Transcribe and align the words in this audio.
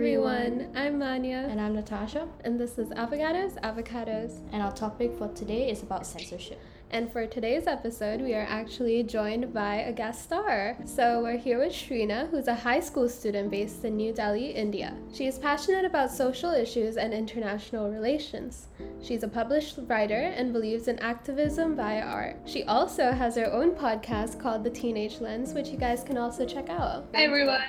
everyone. 0.00 0.72
I'm 0.74 0.98
Manya. 0.98 1.46
And 1.50 1.60
I'm 1.60 1.74
Natasha. 1.74 2.26
And 2.42 2.58
this 2.58 2.78
is 2.78 2.90
Abogados, 2.96 3.56
Avocados. 3.62 4.40
And 4.50 4.62
our 4.62 4.72
topic 4.72 5.12
for 5.18 5.28
today 5.34 5.68
is 5.70 5.82
about 5.82 6.06
censorship. 6.06 6.58
And 6.90 7.12
for 7.12 7.26
today's 7.26 7.66
episode, 7.66 8.22
we 8.22 8.32
are 8.32 8.46
actually 8.48 9.02
joined 9.02 9.52
by 9.52 9.74
a 9.74 9.92
guest 9.92 10.22
star. 10.22 10.74
So 10.86 11.22
we're 11.22 11.36
here 11.36 11.58
with 11.58 11.74
Shrina, 11.74 12.30
who's 12.30 12.48
a 12.48 12.54
high 12.54 12.80
school 12.80 13.10
student 13.10 13.50
based 13.50 13.84
in 13.84 13.98
New 13.98 14.14
Delhi, 14.14 14.52
India. 14.52 14.96
She 15.12 15.26
is 15.26 15.38
passionate 15.38 15.84
about 15.84 16.10
social 16.10 16.52
issues 16.52 16.96
and 16.96 17.12
international 17.12 17.90
relations. 17.90 18.68
She's 19.02 19.22
a 19.22 19.28
published 19.28 19.78
writer 19.86 20.14
and 20.36 20.52
believes 20.52 20.86
in 20.86 20.98
activism 20.98 21.74
via 21.74 22.02
art. 22.02 22.36
She 22.44 22.64
also 22.64 23.12
has 23.12 23.34
her 23.36 23.50
own 23.50 23.72
podcast 23.72 24.38
called 24.38 24.62
The 24.62 24.70
Teenage 24.70 25.20
Lens, 25.20 25.54
which 25.54 25.68
you 25.68 25.78
guys 25.78 26.02
can 26.04 26.18
also 26.18 26.44
check 26.44 26.68
out. 26.68 27.06
Hi 27.14 27.24
everyone. 27.24 27.62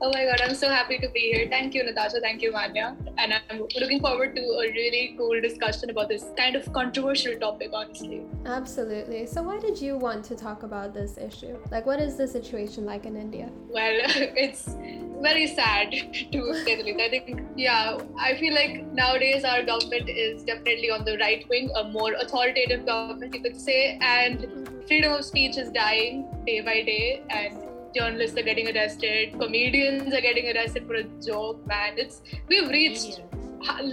Oh 0.00 0.10
my 0.14 0.24
god, 0.24 0.40
I'm 0.40 0.54
so 0.54 0.68
happy 0.68 0.98
to 0.98 1.08
be 1.10 1.20
here. 1.20 1.46
Thank 1.50 1.74
you, 1.74 1.84
Natasha. 1.84 2.20
Thank 2.20 2.40
you, 2.40 2.52
Manya. 2.52 2.96
And 3.18 3.34
I'm 3.34 3.66
looking 3.80 4.00
forward 4.00 4.36
to 4.36 4.42
a 4.42 4.70
really 4.72 5.14
cool 5.18 5.40
discussion 5.40 5.90
about 5.90 6.08
this 6.08 6.26
kind 6.36 6.54
of 6.54 6.72
controversial 6.72 7.38
topic, 7.38 7.70
honestly. 7.74 8.22
Absolutely. 8.46 9.26
So, 9.26 9.42
why 9.42 9.58
did 9.58 9.80
you 9.80 9.96
want 9.96 10.24
to 10.26 10.36
talk 10.36 10.62
about 10.62 10.94
this 10.94 11.18
issue? 11.18 11.58
Like, 11.72 11.84
what 11.84 12.00
is 12.00 12.16
the 12.16 12.28
situation 12.28 12.84
like 12.84 13.06
in 13.06 13.16
India? 13.16 13.50
Well, 13.68 13.92
it's 14.44 14.76
very 15.20 15.48
sad 15.48 15.90
to 16.32 16.54
say 16.64 16.76
the 16.76 16.84
least. 16.84 17.00
I 17.00 17.08
think, 17.08 17.42
yeah, 17.56 17.98
I 18.18 18.36
feel 18.36 18.54
like 18.54 18.86
nowadays 18.92 19.44
our 19.44 19.64
government 19.64 20.08
is 20.08 20.44
definitely 20.44 20.90
on 20.90 21.04
the 21.04 21.18
right 21.18 21.44
wing, 21.48 21.70
a 21.76 21.84
more 21.84 22.12
authoritative 22.14 22.86
government, 22.86 23.34
you 23.34 23.42
could 23.42 23.60
say, 23.60 23.98
and 24.00 24.38
mm-hmm. 24.38 24.86
freedom 24.86 25.12
of 25.12 25.24
speech 25.24 25.56
is 25.56 25.70
dying 25.70 26.26
day 26.46 26.60
by 26.60 26.82
day, 26.82 27.22
and 27.30 27.67
journalists 27.94 28.36
are 28.38 28.42
getting 28.42 28.74
arrested, 28.74 29.38
comedians 29.38 30.14
are 30.14 30.20
getting 30.20 30.54
arrested 30.54 30.86
for 30.86 30.94
a 30.94 31.04
joke. 31.24 31.66
Man, 31.66 31.98
it's 31.98 32.22
we've 32.48 32.68
reached 32.68 33.20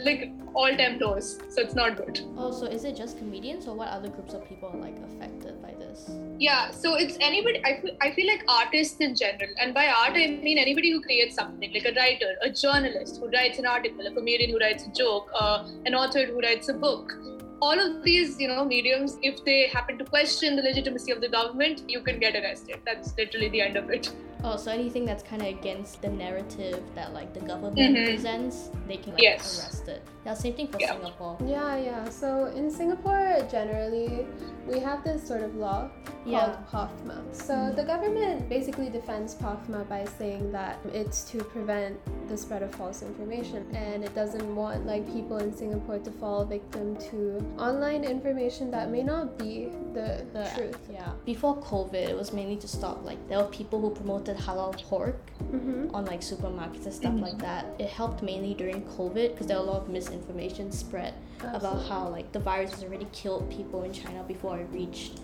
like 0.05 0.31
all 0.53 0.75
time 0.77 0.99
lows, 0.99 1.39
so 1.49 1.61
it's 1.61 1.75
not 1.75 1.97
good. 1.97 2.21
Oh, 2.37 2.52
so 2.52 2.65
is 2.65 2.85
it 2.85 2.95
just 2.95 3.17
comedians, 3.17 3.67
or 3.67 3.75
what 3.75 3.89
other 3.89 4.07
groups 4.09 4.33
of 4.33 4.47
people 4.47 4.69
are 4.69 4.77
like 4.77 4.95
affected 4.99 5.61
by 5.61 5.71
this? 5.71 6.09
Yeah, 6.39 6.71
so 6.71 6.95
it's 6.95 7.17
anybody. 7.19 7.61
I 7.65 7.81
feel, 7.81 7.95
I 8.02 8.11
feel 8.11 8.27
like 8.27 8.43
artists 8.47 8.97
in 8.99 9.15
general, 9.15 9.49
and 9.59 9.73
by 9.73 9.87
art 9.87 10.11
I 10.13 10.27
mean 10.27 10.57
anybody 10.57 10.91
who 10.91 11.02
creates 11.02 11.35
something, 11.35 11.73
like 11.73 11.85
a 11.85 11.93
writer, 11.93 12.35
a 12.41 12.49
journalist 12.49 13.19
who 13.19 13.30
writes 13.30 13.59
an 13.59 13.65
article, 13.65 14.05
a 14.07 14.13
comedian 14.13 14.52
who 14.52 14.59
writes 14.59 14.85
a 14.85 14.91
joke, 14.91 15.30
uh, 15.33 15.67
an 15.85 15.95
author 15.95 16.25
who 16.25 16.39
writes 16.39 16.69
a 16.69 16.73
book 16.73 17.13
all 17.61 17.80
of 17.80 18.03
these, 18.03 18.39
you 18.39 18.48
know, 18.48 18.66
mediums, 18.66 19.17
if 19.22 19.44
they 19.45 19.67
happen 19.67 19.98
to 19.98 20.06
question 20.06 20.56
the 20.56 20.61
legitimacy 20.61 21.11
of 21.11 21.22
the 21.22 21.30
government, 21.30 21.84
you 21.88 22.02
can 22.02 22.20
get 22.20 22.36
arrested. 22.36 22.80
That's 22.86 23.17
literally 23.17 23.50
the 23.50 23.61
end 23.61 23.78
of 23.78 23.89
it. 23.89 24.11
Oh, 24.44 24.58
so 24.58 24.72
anything 24.72 25.06
that's 25.06 25.23
kind 25.23 25.42
of 25.42 25.48
against 25.48 26.02
the 26.02 26.09
narrative 26.09 26.83
that 26.94 27.14
like 27.14 27.33
the 27.33 27.39
government 27.39 27.78
mm-hmm. 27.78 28.06
presents, 28.06 28.70
they 28.88 28.98
can 28.98 29.14
like 29.14 29.22
yes. 29.23 29.59
arrest 29.59 29.88
it. 29.88 30.08
Yeah, 30.26 30.33
same 30.33 30.53
thing 30.53 30.67
for 30.67 30.80
yeah. 30.80 30.92
Singapore. 30.92 31.38
Yeah, 31.45 31.78
yeah. 31.78 32.09
So 32.09 32.45
in 32.56 32.70
Singapore, 32.70 33.38
generally, 33.50 34.28
we 34.67 34.80
have 34.80 35.03
this 35.03 35.26
sort 35.28 35.42
of 35.42 35.56
law 35.56 35.89
called 36.06 36.26
yeah. 36.26 36.58
POFMA. 36.72 37.23
So 37.33 37.53
mm-hmm. 37.53 37.76
the 37.76 37.83
government 37.83 38.50
basically 38.50 38.89
defends 38.89 39.36
POFMA 39.36 39.88
by 39.88 40.06
saying 40.17 40.52
that 40.52 40.80
it's 40.94 41.23
to 41.31 41.44
prevent 41.44 41.98
the 42.28 42.38
spread 42.38 42.64
of 42.64 42.73
false 42.73 43.02
information 43.02 43.66
and 43.76 44.03
it 44.03 44.14
doesn't 44.16 44.56
want 44.56 44.86
like 44.86 45.11
people 45.11 45.38
in 45.38 45.56
Singapore 45.56 46.00
to 46.00 46.11
fall 46.11 46.45
victim 46.45 46.95
to 47.09 47.44
online 47.57 48.03
information 48.03 48.71
that 48.71 48.89
may 48.89 49.03
not 49.03 49.38
be 49.38 49.69
the, 49.93 50.25
the 50.33 50.49
truth. 50.55 50.77
Yeah. 50.91 51.11
Before 51.25 51.58
COVID, 51.58 52.09
it 52.09 52.15
was 52.15 52.33
mainly 52.33 52.58
to 52.58 52.67
stop 52.67 53.03
like 53.03 53.17
there 53.30 53.37
were 53.37 53.45
people 53.49 53.80
who 53.80 53.89
promoted 53.92 54.37
halal 54.37 54.73
pork 54.83 55.20
mm-hmm. 55.43 55.93
on 55.95 56.05
like 56.05 56.21
supermarkets 56.21 56.86
and 56.86 56.93
stuff 56.93 57.14
mm-hmm. 57.14 57.23
like 57.23 57.37
that. 57.39 57.65
It 57.80 57.89
helped 57.89 58.21
mainly 58.21 58.53
during 58.53 58.83
COVID 58.83 59.31
because 59.31 59.47
there 59.47 59.58
were 59.58 59.64
a 59.64 59.71
lot 59.71 59.81
of 59.83 59.89
misinformation 59.89 60.71
spread 60.71 61.14
Absolutely. 61.39 61.58
about 61.58 61.87
how 61.87 62.08
like 62.09 62.31
the 62.31 62.39
virus 62.39 62.71
has 62.71 62.83
already 62.83 63.08
killed 63.11 63.49
people 63.49 63.83
in 63.83 63.93
China 63.93 64.23
before 64.23 64.59
it 64.59 64.67
reached 64.71 65.21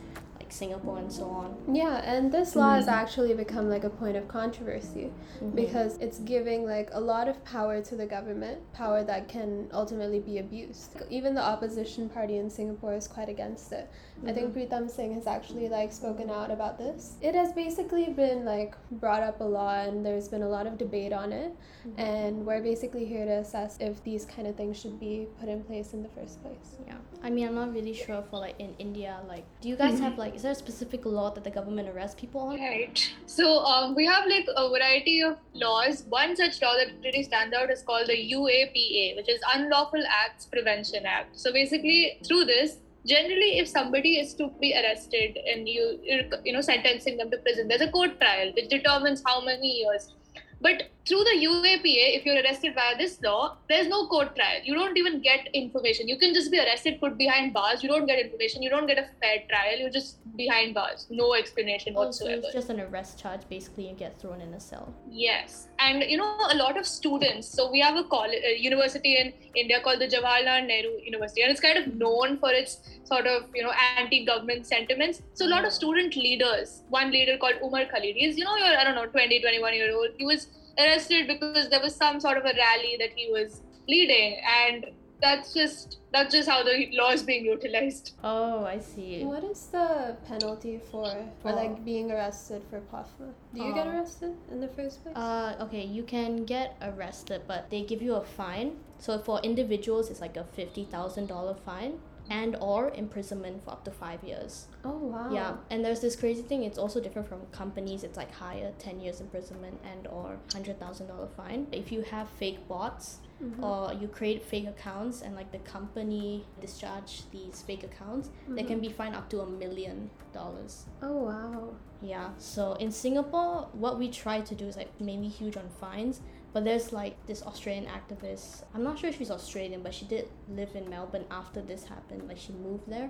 Singapore 0.51 0.97
and 0.97 1.11
so 1.11 1.25
on. 1.25 1.55
Yeah, 1.73 2.01
and 2.03 2.31
this 2.31 2.55
law 2.55 2.69
mm-hmm. 2.69 2.75
has 2.75 2.87
actually 2.87 3.33
become 3.33 3.69
like 3.69 3.83
a 3.83 3.89
point 3.89 4.17
of 4.17 4.27
controversy 4.27 5.11
mm-hmm. 5.35 5.51
because 5.51 5.97
it's 5.97 6.19
giving 6.19 6.65
like 6.65 6.89
a 6.93 6.99
lot 6.99 7.27
of 7.27 7.43
power 7.45 7.81
to 7.81 7.95
the 7.95 8.05
government, 8.05 8.59
power 8.73 9.03
that 9.03 9.27
can 9.27 9.69
ultimately 9.73 10.19
be 10.19 10.39
abused. 10.39 10.95
Even 11.09 11.33
the 11.33 11.41
opposition 11.41 12.09
party 12.09 12.37
in 12.37 12.49
Singapore 12.49 12.93
is 12.93 13.07
quite 13.07 13.29
against 13.29 13.71
it. 13.71 13.89
Mm-hmm. 14.17 14.29
I 14.29 14.33
think 14.33 14.53
mm-hmm. 14.53 14.75
Pritam 14.75 14.89
Singh 14.89 15.13
has 15.13 15.27
actually 15.27 15.69
like 15.69 15.91
spoken 15.91 16.29
out 16.29 16.51
about 16.51 16.77
this. 16.77 17.15
It 17.21 17.35
has 17.35 17.51
basically 17.53 18.09
been 18.09 18.45
like 18.45 18.75
brought 18.91 19.23
up 19.23 19.41
a 19.41 19.45
lot 19.45 19.87
and 19.87 20.05
there's 20.05 20.27
been 20.27 20.43
a 20.43 20.49
lot 20.49 20.67
of 20.67 20.77
debate 20.77 21.13
on 21.13 21.31
it 21.31 21.55
mm-hmm. 21.87 21.99
and 21.99 22.45
we're 22.45 22.61
basically 22.61 23.05
here 23.05 23.25
to 23.25 23.39
assess 23.39 23.77
if 23.79 24.03
these 24.03 24.25
kind 24.25 24.47
of 24.47 24.55
things 24.55 24.79
should 24.79 24.99
be 24.99 25.27
put 25.39 25.49
in 25.49 25.63
place 25.63 25.93
in 25.93 26.03
the 26.03 26.09
first 26.09 26.41
place. 26.41 26.77
Yeah. 26.87 26.95
I 27.23 27.29
mean, 27.29 27.47
I'm 27.47 27.55
not 27.55 27.73
really 27.73 27.93
sure 27.93 28.23
for 28.29 28.39
like 28.39 28.55
in 28.59 28.75
India 28.79 29.19
like 29.27 29.45
do 29.61 29.69
you 29.69 29.75
guys 29.75 29.99
have 30.05 30.17
like 30.17 30.40
is 30.41 30.43
there 30.43 30.53
a 30.53 30.55
specific 30.55 31.05
law 31.05 31.29
that 31.29 31.43
the 31.43 31.51
government 31.51 31.87
arrests 31.87 32.19
people 32.19 32.41
on? 32.41 32.59
Right. 32.59 32.99
So 33.27 33.59
um, 33.59 33.93
we 33.93 34.07
have 34.07 34.25
like 34.27 34.47
a 34.55 34.69
variety 34.69 35.21
of 35.21 35.37
laws. 35.53 36.03
One 36.09 36.35
such 36.35 36.59
law 36.63 36.73
that 36.77 36.87
really 37.03 37.21
stands 37.21 37.53
out 37.53 37.69
is 37.69 37.83
called 37.83 38.07
the 38.07 38.17
UAPA, 38.33 39.17
which 39.17 39.29
is 39.29 39.39
Unlawful 39.53 40.03
Acts 40.09 40.47
Prevention 40.47 41.05
Act. 41.05 41.39
So 41.39 41.53
basically, 41.53 42.17
through 42.27 42.45
this, 42.45 42.77
generally 43.05 43.59
if 43.59 43.67
somebody 43.67 44.17
is 44.17 44.33
to 44.35 44.49
be 44.59 44.73
arrested 44.73 45.37
and 45.51 45.67
you 45.67 45.99
you 46.43 46.53
know 46.53 46.61
sentencing 46.61 47.17
them 47.17 47.31
to 47.31 47.37
prison 47.39 47.67
there's 47.67 47.81
a 47.81 47.89
court 47.89 48.11
trial 48.19 48.51
which 48.55 48.69
determines 48.69 49.23
how 49.25 49.43
many 49.43 49.71
years 49.79 50.13
but 50.61 50.91
through 51.07 51.23
the 51.23 51.45
UAPA, 51.45 52.17
if 52.17 52.25
you're 52.25 52.35
arrested 52.35 52.75
via 52.75 52.95
this 52.97 53.19
law, 53.21 53.57
there's 53.67 53.87
no 53.87 54.07
court 54.07 54.35
trial. 54.35 54.59
You 54.63 54.75
don't 54.75 54.95
even 54.95 55.19
get 55.21 55.47
information. 55.53 56.07
You 56.07 56.17
can 56.17 56.33
just 56.33 56.51
be 56.51 56.59
arrested, 56.59 56.99
put 56.99 57.17
behind 57.17 57.53
bars. 57.53 57.81
You 57.81 57.89
don't 57.89 58.05
get 58.05 58.19
information. 58.19 58.61
You 58.61 58.69
don't 58.69 58.85
get 58.85 58.99
a 58.99 59.07
fair 59.19 59.43
trial. 59.49 59.79
You're 59.79 59.89
just 59.89 60.19
behind 60.37 60.75
bars. 60.75 61.07
No 61.09 61.33
explanation 61.33 61.93
oh, 61.95 62.01
whatsoever. 62.05 62.41
So 62.43 62.47
it's 62.47 62.55
just 62.55 62.69
an 62.69 62.81
arrest 62.81 63.17
charge, 63.19 63.41
basically, 63.49 63.89
you 63.89 63.95
get 63.95 64.19
thrown 64.19 64.41
in 64.41 64.53
a 64.53 64.59
cell. 64.59 64.93
Yes. 65.09 65.67
And, 65.79 66.03
you 66.03 66.17
know, 66.17 66.37
a 66.51 66.55
lot 66.55 66.77
of 66.77 66.85
students. 66.85 67.47
So 67.47 67.71
we 67.71 67.79
have 67.79 67.95
a 67.95 68.03
college, 68.03 68.43
a 68.45 68.59
university 68.59 69.17
in 69.17 69.33
India 69.55 69.81
called 69.83 69.99
the 69.99 70.07
Jawaharlal 70.07 70.67
Nehru 70.67 71.01
University. 71.03 71.41
And 71.41 71.51
it's 71.51 71.61
kind 71.61 71.79
of 71.79 71.95
known 71.95 72.37
for 72.37 72.51
its 72.51 72.77
sort 73.05 73.25
of, 73.25 73.45
you 73.55 73.63
know, 73.63 73.71
anti-government 73.97 74.67
sentiments. 74.67 75.23
So 75.33 75.47
a 75.47 75.49
lot 75.49 75.65
of 75.65 75.71
mm. 75.71 75.75
student 75.75 76.15
leaders, 76.15 76.83
one 76.89 77.11
leader 77.11 77.37
called 77.37 77.55
Umar 77.63 77.85
Khalid, 77.85 78.15
he's, 78.15 78.37
you 78.37 78.45
know, 78.45 78.55
you're, 78.55 78.77
I 78.77 78.83
don't 78.83 78.95
know, 78.95 79.07
20, 79.07 79.41
21 79.41 79.73
year 79.73 79.95
old. 79.95 80.09
He 80.17 80.25
was 80.25 80.47
arrested 80.77 81.27
because 81.27 81.69
there 81.69 81.81
was 81.81 81.95
some 81.95 82.19
sort 82.19 82.37
of 82.37 82.45
a 82.45 82.53
rally 82.55 82.95
that 82.99 83.11
he 83.15 83.31
was 83.31 83.61
leading 83.87 84.41
and 84.65 84.85
that's 85.21 85.53
just 85.53 85.99
that's 86.11 86.33
just 86.33 86.49
how 86.49 86.63
the 86.63 86.89
law 86.93 87.11
is 87.11 87.23
being 87.23 87.45
utilized. 87.45 88.13
Oh, 88.23 88.65
I 88.65 88.79
see. 88.79 89.23
What 89.23 89.43
is 89.43 89.67
the 89.67 90.17
penalty 90.27 90.81
for 90.89 91.05
for 91.41 91.51
oh. 91.51 91.55
like 91.55 91.85
being 91.85 92.11
arrested 92.11 92.63
for 92.69 92.81
POFMA? 92.91 93.31
Do 93.53 93.63
you 93.63 93.73
get 93.73 93.87
oh. 93.87 93.91
arrested 93.91 94.35
in 94.51 94.59
the 94.59 94.67
first 94.67 95.03
place? 95.03 95.15
Uh, 95.15 95.55
okay, 95.61 95.85
you 95.85 96.03
can 96.03 96.43
get 96.45 96.75
arrested, 96.81 97.43
but 97.47 97.69
they 97.69 97.83
give 97.83 98.01
you 98.01 98.15
a 98.15 98.23
fine. 98.23 98.77
So 98.97 99.19
for 99.19 99.39
individuals, 99.41 100.09
it's 100.09 100.21
like 100.21 100.37
a 100.37 100.43
fifty 100.43 100.85
thousand 100.85 101.27
dollar 101.27 101.53
fine 101.53 101.99
and 102.31 102.55
or 102.61 102.91
imprisonment 102.91 103.61
for 103.63 103.71
up 103.71 103.83
to 103.83 103.91
five 103.91 104.23
years. 104.23 104.67
Oh 104.85 104.97
wow. 105.13 105.29
Yeah, 105.31 105.55
and 105.69 105.83
there's 105.83 105.99
this 105.99 106.15
crazy 106.15 106.41
thing. 106.41 106.63
It's 106.63 106.77
also 106.77 107.01
different 107.01 107.27
from 107.27 107.41
companies. 107.51 108.03
It's 108.05 108.15
like 108.15 108.33
higher, 108.33 108.71
ten 108.79 109.01
years 109.01 109.19
imprisonment 109.19 109.77
and 109.83 110.07
or 110.07 110.37
hundred 110.53 110.79
thousand 110.79 111.07
dollar 111.07 111.27
fine. 111.35 111.67
If 111.73 111.91
you 111.91 112.01
have 112.03 112.29
fake 112.29 112.65
bots 112.69 113.17
mm-hmm. 113.43 113.61
or 113.61 113.93
you 113.93 114.07
create 114.07 114.41
fake 114.41 114.67
accounts 114.67 115.21
and 115.21 115.35
like 115.35 115.51
the 115.51 115.59
company 115.59 116.45
discharge 116.61 117.23
these 117.31 117.61
fake 117.67 117.83
accounts, 117.83 118.29
mm-hmm. 118.29 118.55
they 118.55 118.63
can 118.63 118.79
be 118.79 118.89
fined 118.89 119.15
up 119.15 119.29
to 119.31 119.41
a 119.41 119.45
million 119.45 120.09
dollars. 120.31 120.85
Oh 121.01 121.17
wow. 121.17 121.73
Yeah. 122.01 122.29
So 122.37 122.73
in 122.75 122.91
Singapore, 122.91 123.67
what 123.73 123.99
we 123.99 124.09
try 124.09 124.39
to 124.39 124.55
do 124.55 124.67
is 124.67 124.77
like 124.77 124.89
mainly 125.01 125.27
huge 125.27 125.57
on 125.57 125.67
fines 125.81 126.21
but 126.53 126.65
there's 126.65 126.91
like 126.91 127.25
this 127.27 127.43
Australian 127.43 127.85
activist. 127.85 128.63
I'm 128.73 128.83
not 128.83 128.99
sure 128.99 129.09
if 129.09 129.17
she's 129.17 129.31
Australian, 129.31 129.83
but 129.83 129.93
she 129.93 130.05
did 130.05 130.27
live 130.49 130.75
in 130.75 130.89
Melbourne 130.89 131.25
after 131.31 131.61
this 131.61 131.85
happened. 131.85 132.27
Like 132.27 132.37
she 132.37 132.53
moved 132.53 132.89
there. 132.89 133.09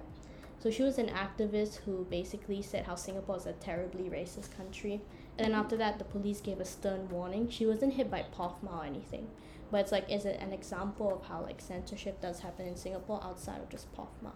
So 0.60 0.70
she 0.70 0.84
was 0.84 1.00
an 1.00 1.10
activist 1.10 1.78
who 1.78 2.06
basically 2.06 2.62
said 2.62 2.86
how 2.86 2.94
Singapore 2.94 3.38
is 3.38 3.48
a 3.48 3.54
terribly 3.54 4.10
racist 4.10 4.56
country. 4.56 5.02
And 5.38 5.48
then 5.48 5.60
after 5.60 5.76
that, 5.78 5.98
the 5.98 6.06
police 6.06 6.40
gave 6.40 6.60
a 6.60 6.66
stern 6.66 7.10
warning. 7.10 7.50
She 7.50 7.66
wasn't 7.66 7.94
hit 7.94 8.12
by 8.12 8.26
POFMA 8.38 8.72
or 8.72 8.86
anything. 8.86 9.28
But 9.72 9.82
it's 9.82 9.92
like, 9.92 10.12
is 10.12 10.26
it 10.26 10.40
an 10.40 10.54
example 10.54 11.12
of 11.16 11.28
how 11.28 11.42
like 11.42 11.62
censorship 11.62 12.22
does 12.22 12.42
happen 12.42 12.68
in 12.68 12.76
Singapore 12.76 13.22
outside 13.24 13.60
of 13.60 13.70
just 13.70 13.92
POFMA? 13.96 14.34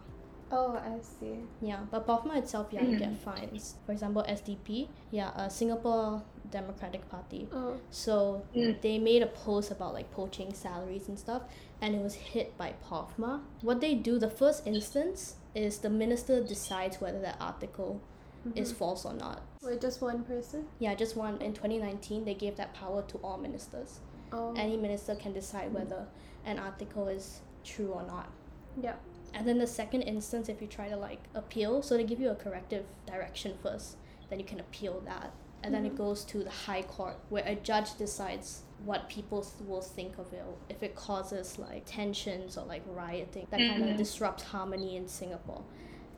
Oh, 0.50 0.76
I 0.76 1.00
see. 1.02 1.38
Yeah, 1.60 1.80
but 1.90 2.06
POFMA 2.06 2.36
itself, 2.36 2.68
yeah, 2.70 2.82
you 2.82 2.98
get 2.98 3.16
fines. 3.18 3.74
For 3.84 3.92
example, 3.92 4.24
SDP, 4.28 4.88
yeah, 5.10 5.28
uh, 5.30 5.48
Singapore 5.48 6.22
Democratic 6.50 7.08
Party. 7.08 7.48
Oh. 7.52 7.78
So 7.90 8.44
mm. 8.54 8.80
they 8.80 8.98
made 8.98 9.22
a 9.22 9.26
post 9.26 9.70
about 9.70 9.92
like 9.92 10.10
poaching 10.12 10.52
salaries 10.54 11.08
and 11.08 11.18
stuff, 11.18 11.42
and 11.80 11.94
it 11.94 12.00
was 12.00 12.14
hit 12.14 12.56
by 12.56 12.74
POFMA. 12.88 13.40
What 13.62 13.80
they 13.80 13.94
do, 13.94 14.18
the 14.18 14.30
first 14.30 14.66
instance, 14.66 15.36
is 15.54 15.78
the 15.78 15.90
minister 15.90 16.42
decides 16.42 17.00
whether 17.00 17.20
that 17.20 17.36
article 17.40 18.00
mm-hmm. 18.46 18.56
is 18.56 18.72
false 18.72 19.04
or 19.04 19.14
not. 19.14 19.42
Wait, 19.62 19.80
just 19.80 20.00
one 20.00 20.22
person? 20.22 20.66
Yeah, 20.78 20.94
just 20.94 21.16
one. 21.16 21.40
In 21.42 21.54
2019, 21.54 22.24
they 22.24 22.34
gave 22.34 22.56
that 22.56 22.72
power 22.74 23.02
to 23.08 23.18
all 23.18 23.38
ministers. 23.38 24.00
Oh. 24.32 24.54
Any 24.56 24.76
minister 24.76 25.14
can 25.14 25.32
decide 25.32 25.72
whether 25.72 26.06
an 26.44 26.58
article 26.58 27.08
is 27.08 27.40
true 27.64 27.88
or 27.88 28.04
not. 28.06 28.28
Yeah. 28.80 28.94
And 29.36 29.46
then 29.46 29.58
the 29.58 29.66
second 29.66 30.02
instance, 30.02 30.48
if 30.48 30.60
you 30.62 30.66
try 30.66 30.88
to 30.88 30.96
like 30.96 31.20
appeal, 31.34 31.82
so 31.82 31.96
they 31.96 32.04
give 32.04 32.18
you 32.20 32.30
a 32.30 32.34
corrective 32.34 32.86
direction 33.06 33.54
first, 33.62 33.96
then 34.30 34.38
you 34.40 34.44
can 34.46 34.58
appeal 34.60 35.00
that. 35.04 35.32
And 35.62 35.74
then 35.74 35.84
it 35.86 35.92
Mhm. 35.94 35.98
goes 35.98 36.24
to 36.26 36.42
the 36.44 36.50
high 36.50 36.82
court 36.82 37.16
where 37.28 37.44
a 37.44 37.54
judge 37.54 37.96
decides 37.96 38.62
what 38.84 39.08
people 39.08 39.44
will 39.66 39.80
think 39.80 40.18
of 40.18 40.32
it, 40.32 40.44
if 40.68 40.82
it 40.82 40.94
causes 40.94 41.58
like 41.58 41.82
tensions 41.86 42.56
or 42.56 42.64
like 42.66 42.82
rioting 42.86 43.46
that 43.50 43.58
kind 43.58 43.82
Mhm. 43.82 43.90
of 43.92 43.96
disrupts 43.96 44.44
harmony 44.44 44.96
in 44.96 45.06
Singapore. 45.08 45.62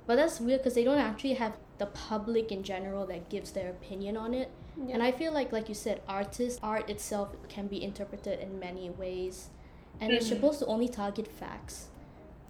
But 0.07 0.17
that's 0.17 0.41
weird 0.41 0.61
because 0.61 0.75
they 0.75 0.85
don't 0.85 0.99
actually 0.99 1.35
have 1.35 1.57
the 1.79 1.87
public 1.87 2.51
in 2.53 2.63
general 2.63 3.07
that 3.07 3.29
gives 3.29 3.53
their 3.53 3.71
opinion 3.71 4.17
on 4.17 4.33
it. 4.35 4.51
yeah. 4.77 4.95
And 4.95 5.03
I 5.03 5.11
feel 5.11 5.33
like, 5.33 5.51
like 5.53 5.69
you 5.69 5.75
said, 5.75 6.03
artists, 6.07 6.61
art 6.63 6.89
itself 6.89 7.35
can 7.49 7.67
be 7.67 7.83
interpreted 7.83 8.39
in 8.39 8.61
many 8.61 8.91
ways. 8.91 9.51
And 10.01 10.13
it's 10.13 10.27
Mhm. 10.27 10.35
supposed 10.35 10.61
to 10.61 10.67
only 10.67 10.89
target 10.89 11.27
facts, 11.27 11.89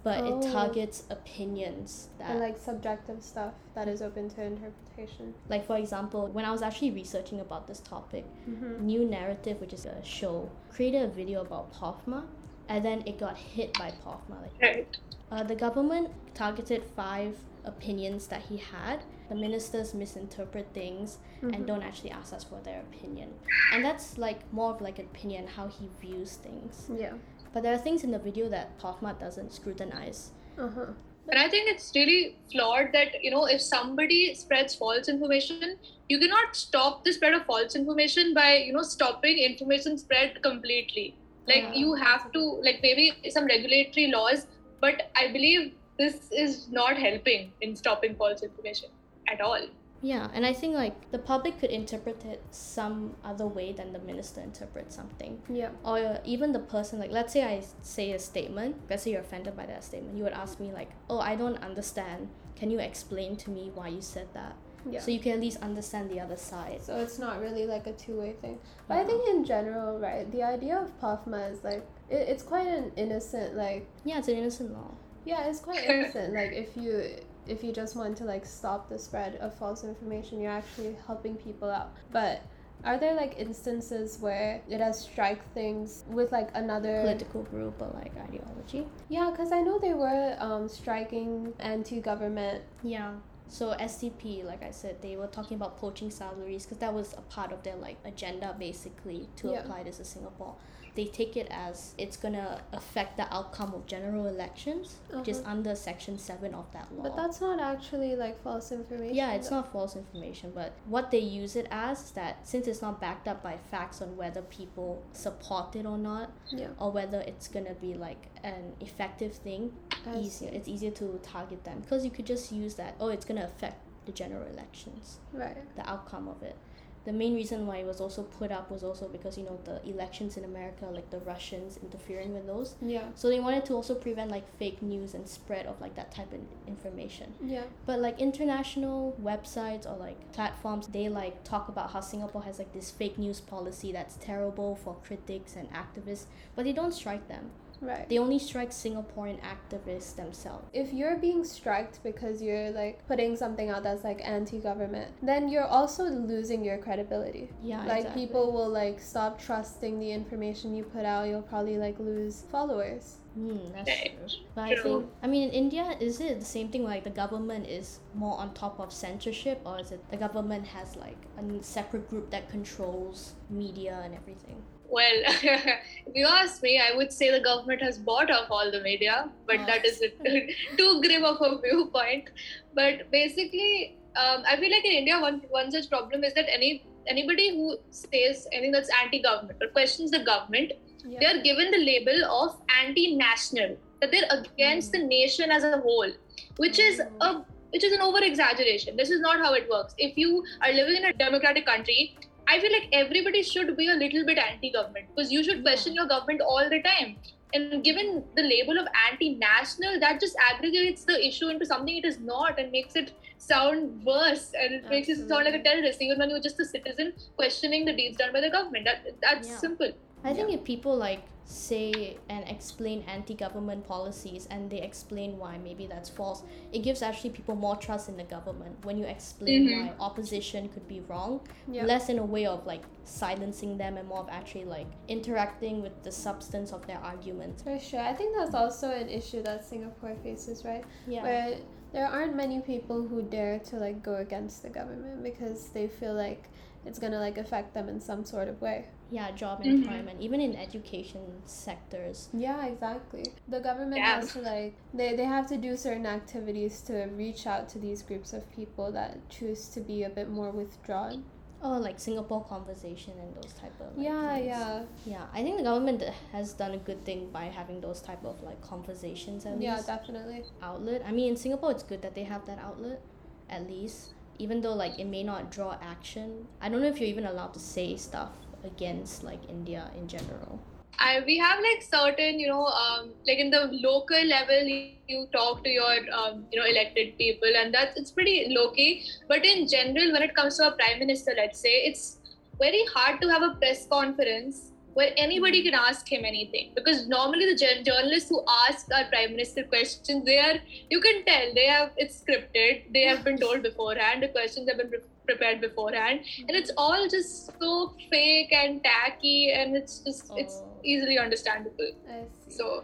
but 0.03 0.21
Oh. 0.23 0.39
it 0.39 0.51
targets 0.51 1.03
opinions 1.09 2.09
that, 2.17 2.31
and 2.31 2.39
like, 2.39 2.53
like 2.53 2.61
subjective 2.61 3.21
stuff 3.23 3.53
that 3.75 3.87
is 3.87 4.01
open 4.01 4.29
to 4.29 4.41
interpretation. 4.43 5.33
Like 5.49 5.65
for 5.65 5.77
example, 5.77 6.27
when 6.27 6.45
I 6.45 6.51
was 6.51 6.61
actually 6.61 6.91
researching 6.91 7.39
about 7.41 7.67
this 7.67 7.79
topic, 7.79 8.25
Mm-hmm. 8.49 8.85
New 8.85 9.01
Naratif, 9.01 9.59
which 9.59 9.73
is 9.73 9.85
a 9.85 10.03
show, 10.03 10.49
created 10.71 11.03
a 11.03 11.07
video 11.07 11.41
about 11.41 11.73
POFMA, 11.73 12.23
and 12.69 12.83
then 12.85 13.03
it 13.05 13.17
got 13.19 13.37
hit 13.37 13.73
by 13.73 13.91
POFMA. 14.05 14.41
Like, 14.41 14.61
Right. 14.61 14.97
uh, 15.31 15.43
the 15.43 15.55
government 15.55 16.09
targeted 16.33 16.83
five 16.95 17.35
opinions 17.65 18.27
that 18.27 18.41
he 18.43 18.57
had. 18.57 18.99
The 19.29 19.35
ministers 19.35 19.93
misinterpret 19.93 20.67
things 20.73 21.17
Mm-hmm. 21.41 21.53
and 21.53 21.65
don't 21.67 21.83
actually 21.83 22.11
ask 22.11 22.33
us 22.33 22.43
for 22.43 22.59
their 22.63 22.81
opinion. 22.81 23.29
And 23.73 23.83
that's 23.85 24.17
like 24.17 24.39
more 24.51 24.71
of 24.73 24.81
like 24.81 24.99
an 24.99 25.05
opinion 25.05 25.47
how 25.47 25.67
he 25.67 25.87
views 26.01 26.31
things. 26.35 26.89
Yeah. 26.93 27.13
But 27.53 27.63
there 27.63 27.73
are 27.73 27.77
things 27.77 28.03
in 28.03 28.11
the 28.11 28.19
video 28.19 28.49
that 28.49 28.77
POFMA 28.79 29.19
doesn't 29.19 29.53
scrutinize. 29.53 30.31
Uh 30.57 30.69
huh. 30.69 30.85
And 31.31 31.39
I 31.39 31.47
think 31.47 31.69
it's 31.69 31.91
really 31.95 32.35
flawed 32.51 32.91
that, 32.93 33.23
you 33.23 33.29
know, 33.29 33.45
if 33.45 33.61
somebody 33.61 34.33
spreads 34.33 34.73
false 34.75 35.07
information, 35.07 35.77
you 36.07 36.17
cannot 36.19 36.55
stop 36.55 37.03
the 37.03 37.13
spread 37.13 37.33
of 37.33 37.45
false 37.45 37.75
information 37.75 38.33
by, 38.33 38.55
you 38.57 38.73
know, 38.73 38.81
stopping 38.81 39.37
information 39.37 39.97
spread 39.97 40.41
completely. 40.41 41.15
Like 41.47 41.63
Yeah. 41.63 41.73
you 41.73 41.93
have 41.95 42.31
to, 42.31 42.39
like 42.63 42.79
maybe 42.81 43.13
some 43.29 43.45
regulatory 43.45 44.07
laws, 44.07 44.47
but 44.81 45.11
I 45.15 45.27
believe 45.27 45.73
this 45.99 46.31
is 46.31 46.69
not 46.71 46.97
helping 46.97 47.51
in 47.61 47.75
stopping 47.75 48.15
false 48.15 48.41
information 48.41 48.89
at 49.27 49.41
all. 49.41 49.67
Yeah, 50.01 50.29
and 50.33 50.45
I 50.45 50.53
think 50.53 50.75
like 50.75 51.11
the 51.11 51.19
public 51.19 51.59
could 51.59 51.71
interpret 51.71 52.23
it 52.25 52.41
some 52.51 53.15
other 53.23 53.45
way 53.45 53.73
than 53.73 53.91
the 53.91 53.99
minister 53.99 54.41
interprets 54.41 54.95
something. 54.95 55.41
Yeah. 55.49 55.69
Or 55.83 55.97
uh, 55.97 56.17
even 56.25 56.53
the 56.53 56.59
person, 56.59 56.99
like 56.99 57.11
let's 57.11 57.33
say 57.33 57.43
I 57.43 57.63
say 57.81 58.11
a 58.13 58.19
statement, 58.19 58.77
let's 58.89 59.03
say 59.03 59.11
you're 59.11 59.21
offended 59.21 59.57
by 59.57 59.65
that 59.65 59.83
statement, 59.83 60.17
you 60.17 60.23
would 60.23 60.33
ask 60.33 60.59
me 60.59 60.71
like, 60.71 60.91
oh, 61.09 61.19
I 61.19 61.35
don't 61.35 61.57
understand. 61.57 62.29
Can 62.55 62.71
you 62.71 62.79
explain 62.79 63.35
to 63.37 63.49
me 63.49 63.71
why 63.73 63.89
you 63.89 64.01
said 64.01 64.27
that? 64.33 64.55
Yeah. 64.89 65.01
So 65.01 65.11
you 65.11 65.19
can 65.19 65.33
at 65.33 65.41
least 65.41 65.61
understand 65.61 66.09
the 66.09 66.19
other 66.21 66.37
side. 66.37 66.81
So 66.81 66.95
it's 66.97 67.19
not 67.19 67.41
really 67.41 67.65
like 67.65 67.85
a 67.87 67.93
two 67.93 68.19
way 68.19 68.33
thing. 68.41 68.59
But 68.87 68.97
I 68.97 69.03
think 69.03 69.27
in 69.27 69.43
general, 69.43 69.99
right, 69.99 70.29
the 70.31 70.43
idea 70.43 70.77
of 70.77 70.97
POFMA 71.01 71.51
is 71.51 71.63
like, 71.63 71.85
it, 72.09 72.27
it's 72.29 72.43
quite 72.43 72.67
an 72.67 72.91
innocent, 72.95 73.55
like, 73.55 73.85
Yeah, 74.05 74.19
it's 74.19 74.29
an 74.29 74.37
innocent 74.37 74.71
law. 74.71 74.91
Yeah, 75.29 75.47
it's 75.49 75.59
quite 75.59 75.83
innocent. 75.89 76.33
like, 76.33 76.51
if 76.51 76.75
you 76.75 77.03
if 77.47 77.63
you 77.63 77.71
just 77.71 77.95
want 77.95 78.15
to 78.17 78.23
like 78.25 78.45
stop 78.45 78.89
the 78.89 78.99
spread 78.99 79.35
of 79.37 79.53
false 79.55 79.83
information, 79.83 80.39
you're 80.41 80.51
actually 80.51 80.95
helping 81.07 81.35
people 81.35 81.69
out. 81.69 81.89
But 82.11 82.41
are 82.83 82.97
there 82.97 83.13
like 83.13 83.35
instances 83.37 84.17
where 84.19 84.61
it 84.69 84.79
has 84.79 84.99
strike 85.01 85.41
things 85.53 86.03
with 86.07 86.31
like 86.31 86.49
another 86.53 87.01
Political 87.01 87.43
group 87.43 87.81
or 87.81 87.89
like 87.93 88.13
ideology. 88.27 88.85
Yeah, 89.09 89.29
because 89.31 89.51
I 89.51 89.61
know 89.61 89.79
they 89.79 89.93
were 89.93 90.35
um, 90.39 90.69
striking 90.69 91.53
anti-government. 91.59 92.63
Yeah. 92.83 93.13
So 93.47 93.75
SDP, 93.79 94.45
like 94.45 94.61
I 94.63 94.71
said, 94.71 95.01
they 95.01 95.15
were 95.17 95.27
talking 95.27 95.55
about 95.57 95.77
poaching 95.77 96.11
salaries 96.11 96.65
because 96.65 96.77
that 96.77 96.93
was 96.93 97.13
a 97.17 97.21
part 97.21 97.51
of 97.51 97.63
their 97.63 97.75
like 97.75 97.97
agenda 98.05 98.55
basically 98.59 99.27
to 99.37 99.51
Yeah. 99.51 99.59
apply 99.61 99.83
this 99.83 99.97
to 99.97 100.05
Singapore. 100.05 100.55
They 100.99 101.05
take 101.05 101.37
it 101.37 101.47
as 101.49 101.93
it's 101.97 102.17
gonna 102.17 102.59
affect 102.73 103.15
the 103.15 103.33
outcome 103.33 103.73
of 103.73 103.85
general 103.85 104.25
elections, 104.25 104.97
which 105.13 105.29
is 105.29 105.39
Uh-huh. 105.39 105.51
under 105.51 105.73
Section 105.73 106.19
Seven 106.19 106.53
of 106.53 106.69
that 106.73 106.93
law. 106.93 107.03
But 107.03 107.15
that's 107.15 107.39
not 107.39 107.57
actually 107.61 108.17
like 108.17 108.37
false 108.43 108.73
information. 108.73 109.15
yeah, 109.15 109.31
it's 109.31 109.47
though. 109.47 109.61
not 109.61 109.71
false 109.71 109.95
information, 109.95 110.51
but 110.53 110.73
what 110.89 111.09
they 111.09 111.19
use 111.41 111.55
it 111.55 111.67
as 111.71 112.01
is 112.03 112.11
that 112.19 112.45
since 112.45 112.67
it's 112.67 112.81
not 112.81 112.99
backed 112.99 113.29
up 113.29 113.41
by 113.41 113.55
facts 113.71 114.01
on 114.01 114.17
whether 114.17 114.41
people 114.41 115.01
support 115.13 115.73
it 115.77 115.85
or 115.85 115.97
not, 115.97 116.31
Yeah. 116.49 116.67
or 116.77 116.91
whether 116.91 117.21
it's 117.21 117.47
gonna 117.47 117.75
be 117.75 117.93
like 117.93 118.27
an 118.43 118.75
effective 118.81 119.33
thing, 119.35 119.71
I 120.05 120.17
easier. 120.17 120.49
see. 120.51 120.55
It's 120.57 120.67
easier 120.67 120.91
to 120.91 121.17
target 121.23 121.63
them 121.63 121.79
because 121.79 122.03
you 122.03 122.11
could 122.11 122.25
just 122.25 122.51
use 122.51 122.75
that. 122.75 122.95
Oh, 122.99 123.07
it's 123.07 123.23
gonna 123.23 123.45
affect 123.45 123.77
the 124.05 124.11
general 124.11 124.45
elections, 124.47 125.19
Right. 125.31 125.55
the 125.77 125.89
outcome 125.89 126.27
of 126.27 126.43
it. 126.43 126.57
The 127.05 127.13
main 127.13 127.33
reason 127.33 127.65
why 127.65 127.77
it 127.77 127.85
was 127.85 128.01
also 128.01 128.23
put 128.23 128.51
up 128.51 128.69
was 128.69 128.83
also 128.83 129.07
because 129.07 129.37
you 129.37 129.43
know 129.43 129.59
the 129.63 129.83
elections 129.87 130.37
in 130.37 130.43
America, 130.43 130.85
like 130.85 131.09
the 131.09 131.19
Russians 131.19 131.79
interfering 131.81 132.33
with 132.33 132.45
those. 132.45 132.75
Yeah. 132.81 133.05
So 133.15 133.29
they 133.29 133.39
wanted 133.39 133.65
to 133.65 133.73
also 133.73 133.95
prevent 133.95 134.31
like 134.31 134.45
fake 134.57 134.81
news 134.81 135.13
and 135.13 135.27
spread 135.27 135.65
of 135.65 135.79
like 135.79 135.95
that 135.95 136.11
type 136.11 136.31
of 136.33 136.39
information. 136.67 137.33
Yeah. 137.43 137.63
But 137.85 137.99
like 137.99 138.19
international 138.19 139.15
websites 139.21 139.85
or 139.85 139.97
like 139.97 140.31
platforms, 140.33 140.87
they 140.87 141.09
like 141.09 141.43
talk 141.43 141.69
about 141.69 141.91
how 141.91 142.01
Singapore 142.01 142.43
has 142.43 142.59
like 142.59 142.73
this 142.73 142.91
fake 142.91 143.17
news 143.17 143.39
policy 143.39 143.91
that's 143.91 144.15
terrible 144.15 144.75
for 144.75 144.95
critics 145.05 145.55
and 145.55 145.69
activists, 145.71 146.25
but 146.55 146.65
they 146.65 146.73
don't 146.73 146.93
strike 146.93 147.27
them. 147.27 147.51
Right. 147.81 148.07
They 148.09 148.17
only 148.17 148.39
strike 148.39 148.71
Singaporean 148.71 149.39
activists 149.41 150.15
themselves. 150.15 150.65
if 150.73 150.93
you're 150.93 151.17
being 151.17 151.43
striked 151.43 152.03
because 152.03 152.41
you're 152.41 152.71
like 152.71 153.05
putting 153.07 153.35
something 153.35 153.69
out 153.69 153.83
that's 153.83 154.03
like 154.03 154.21
anti-government, 154.23 155.13
then 155.21 155.47
you're 155.47 155.65
also 155.65 156.03
losing 156.03 156.63
your 156.63 156.77
credibility. 156.77 157.49
Yeah, 157.61 157.85
like 157.85 157.99
exactly. 157.99 158.27
people 158.27 158.51
will 158.51 158.69
like 158.69 158.99
stop 158.99 159.39
trusting 159.41 159.99
the 159.99 160.11
information 160.11 160.75
you 160.75 160.83
put 160.83 161.05
out. 161.05 161.27
You'll 161.27 161.41
probably 161.41 161.77
like 161.77 161.99
lose 161.99 162.43
followers. 162.51 163.17
Hmm, 163.35 163.71
that's 163.73 163.89
true. 164.01 164.43
But 164.55 164.61
I 164.61 164.75
think, 164.75 165.05
I 165.23 165.27
mean, 165.27 165.49
in 165.49 165.55
India, 165.55 165.95
is 165.99 166.19
it 166.19 166.39
the 166.39 166.45
same 166.45 166.69
thing? 166.69 166.83
Like 166.83 167.03
the 167.03 167.09
government 167.09 167.67
is 167.67 167.99
more 168.13 168.37
on 168.37 168.53
top 168.53 168.79
of 168.79 168.91
censorship, 168.91 169.61
or 169.65 169.79
is 169.79 169.91
it 169.91 170.03
the 170.09 170.17
government 170.17 170.67
has 170.67 170.95
like 170.95 171.17
a 171.37 171.63
separate 171.63 172.09
group 172.09 172.29
that 172.31 172.49
controls 172.49 173.35
media 173.49 174.01
and 174.03 174.13
everything? 174.15 174.61
Well, 174.89 175.17
if 175.25 176.15
you 176.15 176.25
ask 176.25 176.61
me, 176.63 176.81
I 176.83 176.95
would 176.95 177.11
say 177.13 177.31
the 177.31 177.39
government 177.39 177.81
has 177.81 177.97
bought 177.97 178.31
off 178.31 178.47
all 178.49 178.71
the 178.71 178.81
media, 178.81 179.29
but 179.45 179.59
Oh. 179.59 179.65
that 179.65 179.85
is 179.85 179.99
too 180.77 181.01
grim 181.01 181.23
of 181.23 181.41
a 181.41 181.59
viewpoint. 181.61 182.29
But 182.73 183.09
basically, 183.11 183.97
um, 184.15 184.43
I 184.47 184.55
feel 184.57 184.71
like 184.71 184.85
in 184.85 184.91
India, 185.01 185.19
one 185.19 185.41
one 185.49 185.71
such 185.71 185.89
problem 185.89 186.23
is 186.23 186.33
that 186.39 186.49
any 186.53 186.71
anybody 187.07 187.49
who 187.57 187.77
says 187.91 188.47
anything 188.51 188.71
that's 188.71 188.89
anti-government 189.03 189.61
or 189.61 189.69
questions 189.79 190.11
the 190.11 190.23
government, 190.31 190.73
Yeah. 191.05 191.19
they 191.19 191.27
are 191.33 191.41
given 191.43 191.71
the 191.75 191.83
label 191.83 192.25
of 192.39 192.57
anti-national, 192.81 193.77
that 194.01 194.11
they're 194.11 194.31
against 194.39 194.91
the 194.97 194.99
nation 195.05 195.51
as 195.59 195.63
a 195.63 195.77
whole, 195.85 196.11
which 196.57 196.79
is 196.87 196.99
a 197.21 197.31
which 197.73 197.83
is 197.87 197.91
an 197.95 198.01
over 198.01 198.19
exaggeration. 198.27 198.95
This 198.97 199.11
is 199.15 199.19
not 199.23 199.37
how 199.45 199.53
it 199.53 199.69
works. 199.69 199.93
If 200.09 200.17
you 200.17 200.43
are 200.63 200.71
living 200.73 200.95
in 200.99 201.05
a 201.05 201.13
democratic 201.13 201.67
country, 201.67 202.17
I 202.51 202.59
feel 202.59 202.71
like 202.71 202.89
everybody 202.91 203.43
should 203.43 203.75
be 203.77 203.89
a 203.89 203.93
little 203.93 204.25
bit 204.25 204.39
anti-government 204.39 205.07
because 205.15 205.31
you 205.31 205.43
should 205.43 205.61
question 205.61 205.93
your 205.93 206.07
government 206.07 206.41
all 206.41 206.67
the 206.69 206.81
time. 206.81 207.17
And 207.53 207.83
given 207.83 208.23
the 208.35 208.43
label 208.43 208.77
of 208.79 208.87
anti-national, 209.11 209.99
that 209.99 210.19
just 210.19 210.35
aggregates 210.51 211.03
the 211.05 211.25
issue 211.27 211.47
into 211.47 211.65
something 211.65 211.97
it 211.97 212.05
is 212.05 212.19
not 212.19 212.59
and 212.59 212.71
makes 212.71 212.95
it 212.95 213.13
sound 213.37 214.03
worse 214.03 214.51
and 214.59 214.73
it 214.73 214.89
makes 214.89 215.09
it 215.09 215.27
sound 215.27 215.45
like 215.45 215.55
a 215.55 215.63
terrorist, 215.63 216.01
even 216.01 216.19
when 216.19 216.29
you're 216.29 216.41
just 216.41 216.59
a 216.59 216.65
citizen 216.65 217.13
questioning 217.35 217.85
the 217.85 217.93
deeds 217.93 218.17
done 218.17 218.33
by 218.33 218.41
the 218.41 218.49
government. 218.49 218.85
That 218.85 219.19
that's 219.21 219.49
Yeah. 219.49 219.57
simple. 219.57 219.91
I 220.23 220.33
think 220.33 220.53
if 220.53 220.63
people 220.63 220.95
like 220.95 221.21
say 221.49 222.15
and 222.29 222.47
explain 222.47 223.03
anti-government 223.07 223.83
policies 223.87 224.47
and 224.51 224.69
they 224.69 224.79
explain 224.81 225.35
why 225.39 225.57
maybe 225.57 225.87
that's 225.87 226.07
false, 226.07 226.43
it 226.71 226.79
gives 226.79 227.01
actually 227.01 227.31
people 227.31 227.55
more 227.55 227.75
trust 227.75 228.07
in 228.07 228.15
the 228.17 228.23
government 228.23 228.75
when 228.85 228.97
you 228.99 229.05
explain 229.05 229.67
Mhm. 229.67 229.87
why 229.87 229.93
opposition 229.99 230.69
could 230.69 230.87
be 230.87 230.99
wrong. 231.01 231.41
Yeah. 231.67 231.85
Less 231.85 232.07
in 232.07 232.19
a 232.19 232.25
way 232.25 232.45
of 232.45 232.67
like 232.67 232.83
silencing 233.03 233.79
them 233.79 233.97
and 233.97 234.07
more 234.07 234.19
of 234.19 234.29
actually 234.29 234.65
like 234.65 234.85
interacting 235.07 235.81
with 235.81 236.03
the 236.03 236.11
substance 236.11 236.71
of 236.71 236.85
their 236.85 236.99
arguments. 236.99 237.63
For 237.63 237.79
sure. 237.79 237.99
I 237.99 238.13
think 238.13 238.35
that's 238.37 238.53
also 238.53 238.91
an 238.91 239.09
issue 239.09 239.41
that 239.41 239.65
Singapore 239.65 240.13
faces, 240.23 240.63
right? 240.63 240.85
Yeah. 241.07 241.23
Where 241.23 241.57
there 241.93 242.05
aren't 242.05 242.35
many 242.35 242.59
people 242.61 243.01
who 243.01 243.23
dare 243.23 243.57
to 243.57 243.77
like 243.77 244.03
go 244.03 244.17
against 244.17 244.61
the 244.61 244.69
government 244.69 245.23
because 245.23 245.69
they 245.69 245.87
feel 245.87 246.13
like 246.13 246.47
it's 246.85 246.99
gonna 246.99 247.19
like 247.19 247.37
affect 247.37 247.73
them 247.73 247.89
in 247.89 247.99
some 247.99 248.23
sort 248.25 248.47
of 248.47 248.61
way. 248.61 248.85
yeah, 249.11 249.31
job 249.31 249.59
Mhm. 249.63 249.65
employment, 249.73 250.21
even 250.21 250.39
in 250.39 250.55
education 250.55 251.41
sectors. 251.45 252.29
Yeah, 252.31 252.65
exactly. 252.67 253.25
The 253.47 253.59
government 253.59 253.97
Yeah. 253.97 254.19
has 254.21 254.33
to 254.33 254.39
like 254.41 254.75
they, 254.93 255.15
they 255.15 255.25
have 255.25 255.47
to 255.47 255.57
do 255.57 255.75
certain 255.75 256.05
activities 256.05 256.81
to 256.83 257.05
reach 257.17 257.47
out 257.47 257.67
to 257.69 257.79
these 257.79 258.03
groups 258.03 258.33
of 258.33 258.47
people 258.51 258.91
that 258.91 259.17
choose 259.29 259.67
to 259.69 259.79
be 259.81 260.03
a 260.03 260.09
bit 260.11 260.29
more 260.29 260.51
withdrawn. 260.51 261.25
Oh, 261.61 261.77
like 261.79 261.99
Singapore 261.99 262.43
conversation 262.45 263.13
and 263.19 263.35
those 263.35 263.51
type 263.53 263.73
of. 263.81 263.97
Like, 263.97 264.05
yeah, 264.05 264.33
things. 264.35 264.45
yeah, 264.47 264.83
Yeah, 265.05 265.25
I 265.33 265.41
think 265.43 265.57
the 265.57 265.63
government 265.63 266.01
has 266.31 266.53
done 266.53 266.71
a 266.73 266.77
good 266.77 267.03
thing 267.03 267.29
by 267.31 267.45
having 267.45 267.81
those 267.81 268.01
type 268.01 268.23
of 268.23 268.41
like 268.43 268.61
conversations 268.61 269.45
at 269.45 269.59
yeah, 269.59 269.75
least 269.75 269.87
definitely. 269.87 270.43
outlet. 270.61 271.01
I 271.05 271.11
mean, 271.11 271.29
in 271.31 271.35
Singapore, 271.35 271.71
it's 271.71 271.83
good 271.83 272.01
that 272.03 272.13
they 272.15 272.23
have 272.25 272.45
that 272.45 272.59
outlet, 272.59 273.01
at 273.49 273.67
least. 273.67 274.13
Even 274.39 274.61
though 274.61 274.73
like 274.73 274.97
it 274.97 275.05
may 275.05 275.21
not 275.21 275.51
draw 275.51 275.77
action, 275.81 276.47
I 276.61 276.69
don't 276.69 276.81
know 276.81 276.87
if 276.87 276.99
you're 276.99 277.09
even 277.09 277.25
allowed 277.25 277.53
to 277.53 277.59
say 277.59 277.95
stuff 277.97 278.31
against 278.63 279.23
like 279.23 279.39
India 279.49 279.91
in 279.97 280.07
general. 280.07 280.59
I, 280.97 281.21
we 281.25 281.37
have 281.37 281.59
like 281.59 281.81
certain, 281.81 282.39
you 282.39 282.47
know, 282.47 282.65
um, 282.65 283.11
like 283.25 283.37
in 283.37 283.49
the 283.49 283.69
local 283.71 284.21
level, 284.25 284.63
you, 284.63 285.27
talk 285.31 285.63
to 285.63 285.69
your, 285.69 285.97
um, 286.13 286.45
you 286.51 286.59
know, 286.59 286.65
elected 286.65 287.17
people, 287.17 287.49
and 287.57 287.73
that's 287.73 287.97
it's 287.97 288.11
pretty 288.11 288.47
low 288.49 288.71
key. 288.71 289.05
But 289.27 289.45
in 289.45 289.67
general, 289.67 290.11
when 290.11 290.21
it 290.23 290.35
comes 290.35 290.57
to 290.57 290.67
a 290.67 290.71
prime 290.71 290.99
minister, 290.99 291.33
let's 291.37 291.59
say, 291.59 291.85
it's 291.85 292.17
very 292.59 292.83
hard 292.93 293.21
to 293.21 293.29
have 293.29 293.43
a 293.43 293.55
press 293.55 293.87
conference 293.87 294.68
where 294.93 295.11
anybody 295.17 295.63
can 295.63 295.73
ask 295.73 296.11
him 296.11 296.25
anything. 296.25 296.71
Because 296.75 297.07
normally 297.07 297.45
the 297.45 297.83
journalists 297.83 298.29
who 298.29 298.43
ask 298.67 298.87
our 298.93 299.05
prime 299.09 299.31
minister 299.31 299.63
questions 299.63 300.25
they 300.25 300.39
are 300.39 300.55
you 300.89 300.99
can 300.99 301.23
tell 301.25 301.53
they 301.53 301.65
have 301.67 301.91
it's 301.97 302.21
scripted. 302.21 302.91
They 302.93 303.03
have 303.03 303.23
been 303.23 303.37
told 303.37 303.63
beforehand 303.63 304.23
the 304.23 304.29
questions 304.29 304.69
have 304.69 304.77
been 304.77 304.89
pre- 304.89 304.99
prepared 305.27 305.61
beforehand. 305.61 306.21
And 306.47 306.51
it's 306.51 306.71
all 306.77 307.07
just 307.07 307.51
so 307.59 307.93
fake 308.09 308.51
and 308.51 308.83
tacky 308.83 309.51
and 309.51 309.75
it's 309.75 309.99
just 309.99 310.31
it's 310.35 310.61
Oh. 310.61 310.79
easily 310.83 311.19
understandable. 311.19 311.91
I 312.09 312.23
see. 312.45 312.57
so 312.57 312.83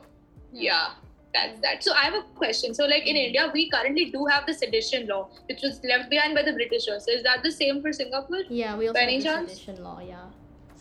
yeah. 0.51 0.91
that's 1.35 1.59
that. 1.63 1.83
So 1.83 1.93
i 1.93 2.03
have 2.05 2.13
a 2.17 2.21
question. 2.41 2.73
So 2.73 2.85
like 2.85 3.07
in 3.07 3.15
mm-hmm. 3.15 3.25
india 3.29 3.51
we 3.53 3.69
currently 3.69 4.05
do 4.11 4.25
have 4.25 4.45
the 4.49 4.53
sedition 4.53 5.07
law 5.07 5.23
which 5.49 5.61
was 5.67 5.81
left 5.91 6.09
behind 6.09 6.35
by 6.39 6.43
the 6.43 6.53
britishers 6.59 7.05
so 7.05 7.11
is 7.11 7.23
that 7.23 7.43
the 7.47 7.51
same 7.51 7.81
for 7.81 7.91
singapore? 7.91 8.43
Yeah, 8.49 8.77
we 8.77 8.87
also 8.87 8.99
By 8.99 9.05
have 9.11 9.21
the 9.21 9.27
chance? 9.29 9.51
sedition 9.51 9.83
law. 9.83 9.99
Yeah, 9.99 10.27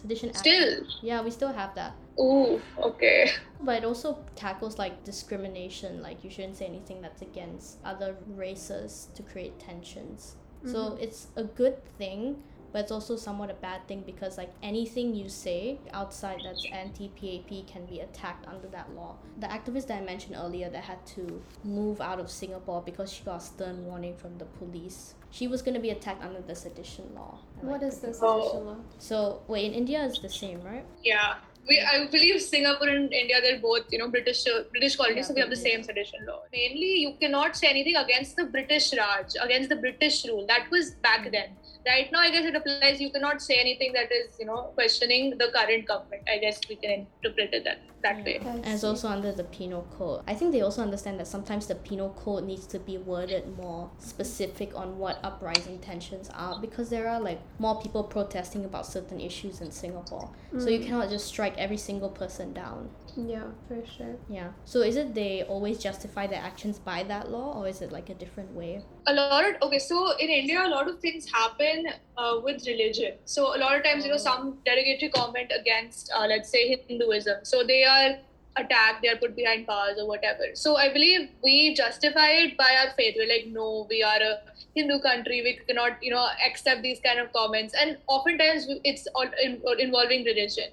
sedition 0.04 0.28
act. 0.28 0.38
still 0.38 0.84
Yeah, 1.02 1.23
we 1.23 1.30
still 1.30 1.52
have 1.52 1.75
that. 1.75 1.94
Ooh, 2.20 2.61
okay 2.78 3.32
But 3.61 3.78
it 3.78 3.84
also 3.84 4.18
tackles 4.37 4.78
like 4.78 5.02
discrimination, 5.04 6.02
like 6.02 6.23
you 6.23 6.30
shouldn't 6.30 6.56
say 6.56 6.66
anything 6.66 7.00
that's 7.00 7.23
against 7.23 7.78
other 7.84 8.16
races 8.28 9.08
to 9.14 9.23
create 9.23 9.58
tensions. 9.58 10.37
So 10.66 10.78
mm-hmm. 10.78 11.02
it's 11.02 11.28
a 11.37 11.44
good 11.44 11.84
thing, 11.99 12.42
but 12.75 12.81
it's 12.81 12.90
also 12.90 13.14
somewhat 13.14 13.50
a 13.50 13.54
bad 13.54 13.87
thing 13.87 14.02
because 14.04 14.37
like 14.37 14.50
anything 14.61 15.14
you 15.14 15.28
say 15.28 15.78
outside 15.93 16.40
that's 16.45 16.66
anti 16.73 17.07
PAP 17.09 17.69
can 17.73 17.87
be 17.87 18.00
attacked 18.00 18.49
under 18.49 18.66
that 18.66 18.93
law. 18.97 19.14
The 19.38 19.47
activist 19.47 19.87
that 19.87 20.02
I 20.02 20.04
mentioned 20.04 20.35
earlier 20.37 20.69
that 20.71 20.83
had 20.83 21.07
to 21.14 21.40
move 21.62 22.00
out 22.00 22.19
of 22.19 22.28
Singapore 22.28 22.83
because 22.85 23.12
she 23.12 23.23
got 23.23 23.37
a 23.37 23.45
stern 23.45 23.87
warning 23.87 24.16
from 24.16 24.38
the 24.38 24.45
police. 24.45 25.14
She 25.31 25.47
was 25.47 25.62
gonna 25.62 25.78
be 25.78 25.90
attacked 25.90 26.25
under 26.25 26.40
the 26.40 26.57
sedition 26.57 27.04
law. 27.14 27.38
and, 27.61 27.71
what 27.71 27.81
like, 27.81 27.93
is 27.93 28.00
this 28.00 28.19
Oh. 28.21 28.40
sedition 28.43 28.66
law? 28.66 28.76
So 28.99 29.43
wait, 29.47 29.66
in 29.66 29.73
India 29.73 30.04
it's 30.04 30.19
the 30.19 30.28
same, 30.28 30.61
right? 30.62 30.85
yeah 31.04 31.35
we, 31.69 31.81
I 31.81 32.07
believe 32.11 32.40
Singapore 32.43 32.88
and 32.88 33.12
India, 33.12 33.37
they're 33.40 33.59
both, 33.59 33.85
you 33.90 33.99
know, 33.99 34.09
British 34.09 34.47
uh, 34.47 34.64
British 34.71 34.97
colonies, 34.97 35.16
Yeah, 35.16 35.28
so 35.28 35.35
we 35.35 35.40
have 35.40 35.50
the 35.50 35.57
same 35.57 35.83
sedition 35.83 36.26
law. 36.26 36.40
Mainly, 36.52 36.93
you 37.04 37.14
cannot 37.21 37.57
say 37.57 37.69
anything 37.69 37.97
against 37.97 38.37
the 38.37 38.45
British 38.45 38.93
Raj, 38.97 39.33
against 39.40 39.71
the 39.71 39.76
British 39.76 40.26
rule. 40.26 40.45
That 40.47 40.71
was 40.71 40.90
back 41.02 41.31
then. 41.33 41.57
Right 41.87 42.11
now, 42.11 42.21
I 42.21 42.31
guess 42.31 42.45
it 42.45 42.55
applies. 42.55 43.00
You 43.00 43.11
cannot 43.11 43.43
say 43.43 43.57
anything 43.57 43.93
that 43.93 44.11
is, 44.11 44.37
you 44.38 44.47
know, 44.47 44.71
questioning 44.75 45.37
the 45.38 45.49
current 45.55 45.87
government. 45.87 46.23
I 46.29 46.38
guess 46.38 46.61
we 46.69 46.76
can 46.76 47.07
interpret 47.23 47.53
it 47.53 47.64
that 47.64 47.81
that 48.05 48.25
way. 48.25 48.38
I 48.38 48.49
And 48.49 48.67
it's 48.67 48.85
also 48.85 49.09
under 49.09 49.33
the 49.33 49.45
penal 49.45 49.87
code. 49.99 50.23
I 50.26 50.35
think 50.35 50.53
they 50.53 50.61
also 50.61 50.83
understand 50.83 51.19
that 51.21 51.26
sometimes 51.26 51.67
the 51.67 51.75
penal 51.75 52.11
code 52.11 52.45
needs 52.45 52.67
to 52.69 52.79
be 52.79 52.99
worded 52.99 53.57
more 53.57 53.91
specific 53.99 54.76
on 54.76 54.99
what 54.99 55.19
uprising 55.23 55.79
tensions 55.81 56.31
are 56.33 56.61
because 56.61 56.91
there 56.91 57.09
are 57.09 57.21
like 57.21 57.41
more 57.59 57.81
people 57.81 58.05
protesting 58.05 58.64
about 58.64 58.87
certain 58.87 59.21
issues 59.21 59.61
in 59.61 59.71
Singapore. 59.71 60.31
So 60.59 60.69
you 60.69 60.79
mm. 60.79 60.87
cannot 60.87 61.11
just 61.11 61.26
strike 61.26 61.55
every 61.59 61.79
single 61.79 62.11
person 62.11 62.53
down. 62.53 62.91
Yeah, 63.17 63.47
for 63.67 63.85
sure. 63.87 64.17
Yeah. 64.29 64.50
So 64.64 64.83
is 64.83 64.97
it 64.97 65.14
they 65.14 65.43
always 65.43 65.79
justify 65.79 66.26
their 66.26 66.41
actions 66.41 66.79
by 66.79 67.03
that 67.05 67.31
law 67.31 67.59
or 67.59 67.69
is 67.69 67.83
it 67.83 67.91
like 67.91 68.11
a 68.11 68.14
different 68.14 68.53
way? 68.53 68.83
A 69.06 69.12
lot 69.12 69.44
of 69.44 69.62
okay 69.62 69.78
so 69.78 70.16
in 70.16 70.30
india 70.30 70.61
a 70.64 70.68
lot 70.68 70.88
of 70.88 70.99
things 70.99 71.30
happen 71.30 71.88
uh, 72.16 72.40
with 72.42 72.66
religion. 72.66 73.14
So 73.25 73.56
a 73.56 73.58
lot 73.58 73.76
of 73.76 73.84
times 73.84 74.04
you 74.04 74.11
know 74.11 74.16
some 74.16 74.58
derogatory 74.64 75.11
comment 75.11 75.52
against 75.58 76.11
uh, 76.14 76.26
let's 76.26 76.50
say 76.50 76.76
hinduism. 76.88 77.38
So 77.42 77.64
they 77.64 77.84
are 77.84 78.16
attacked 78.56 79.02
they 79.02 79.08
are 79.08 79.16
put 79.16 79.34
behind 79.37 79.66
bars 79.66 79.99
or 79.99 80.06
whatever. 80.06 80.44
So 80.54 80.76
i 80.76 80.92
believe 80.92 81.28
we 81.42 81.75
justify 81.75 82.28
it 82.44 82.56
by 82.56 82.70
our 82.80 82.92
faith. 82.96 83.16
We're 83.18 83.28
like 83.28 83.49
no 83.49 83.87
we 83.90 84.02
are 84.02 84.20
a 84.23 84.38
hindu 84.75 85.00
country. 85.00 85.42
We 85.42 85.58
cannot 85.66 86.02
you 86.02 86.11
know 86.11 86.26
accept 86.46 86.82
these 86.82 87.00
kind 87.00 87.18
of 87.18 87.32
comments. 87.32 87.75
And 87.78 87.99
oftentimes 88.06 88.66
it's 88.84 89.06
all 89.14 89.28
in, 89.42 89.61
involving 89.78 90.25
religion. 90.25 90.70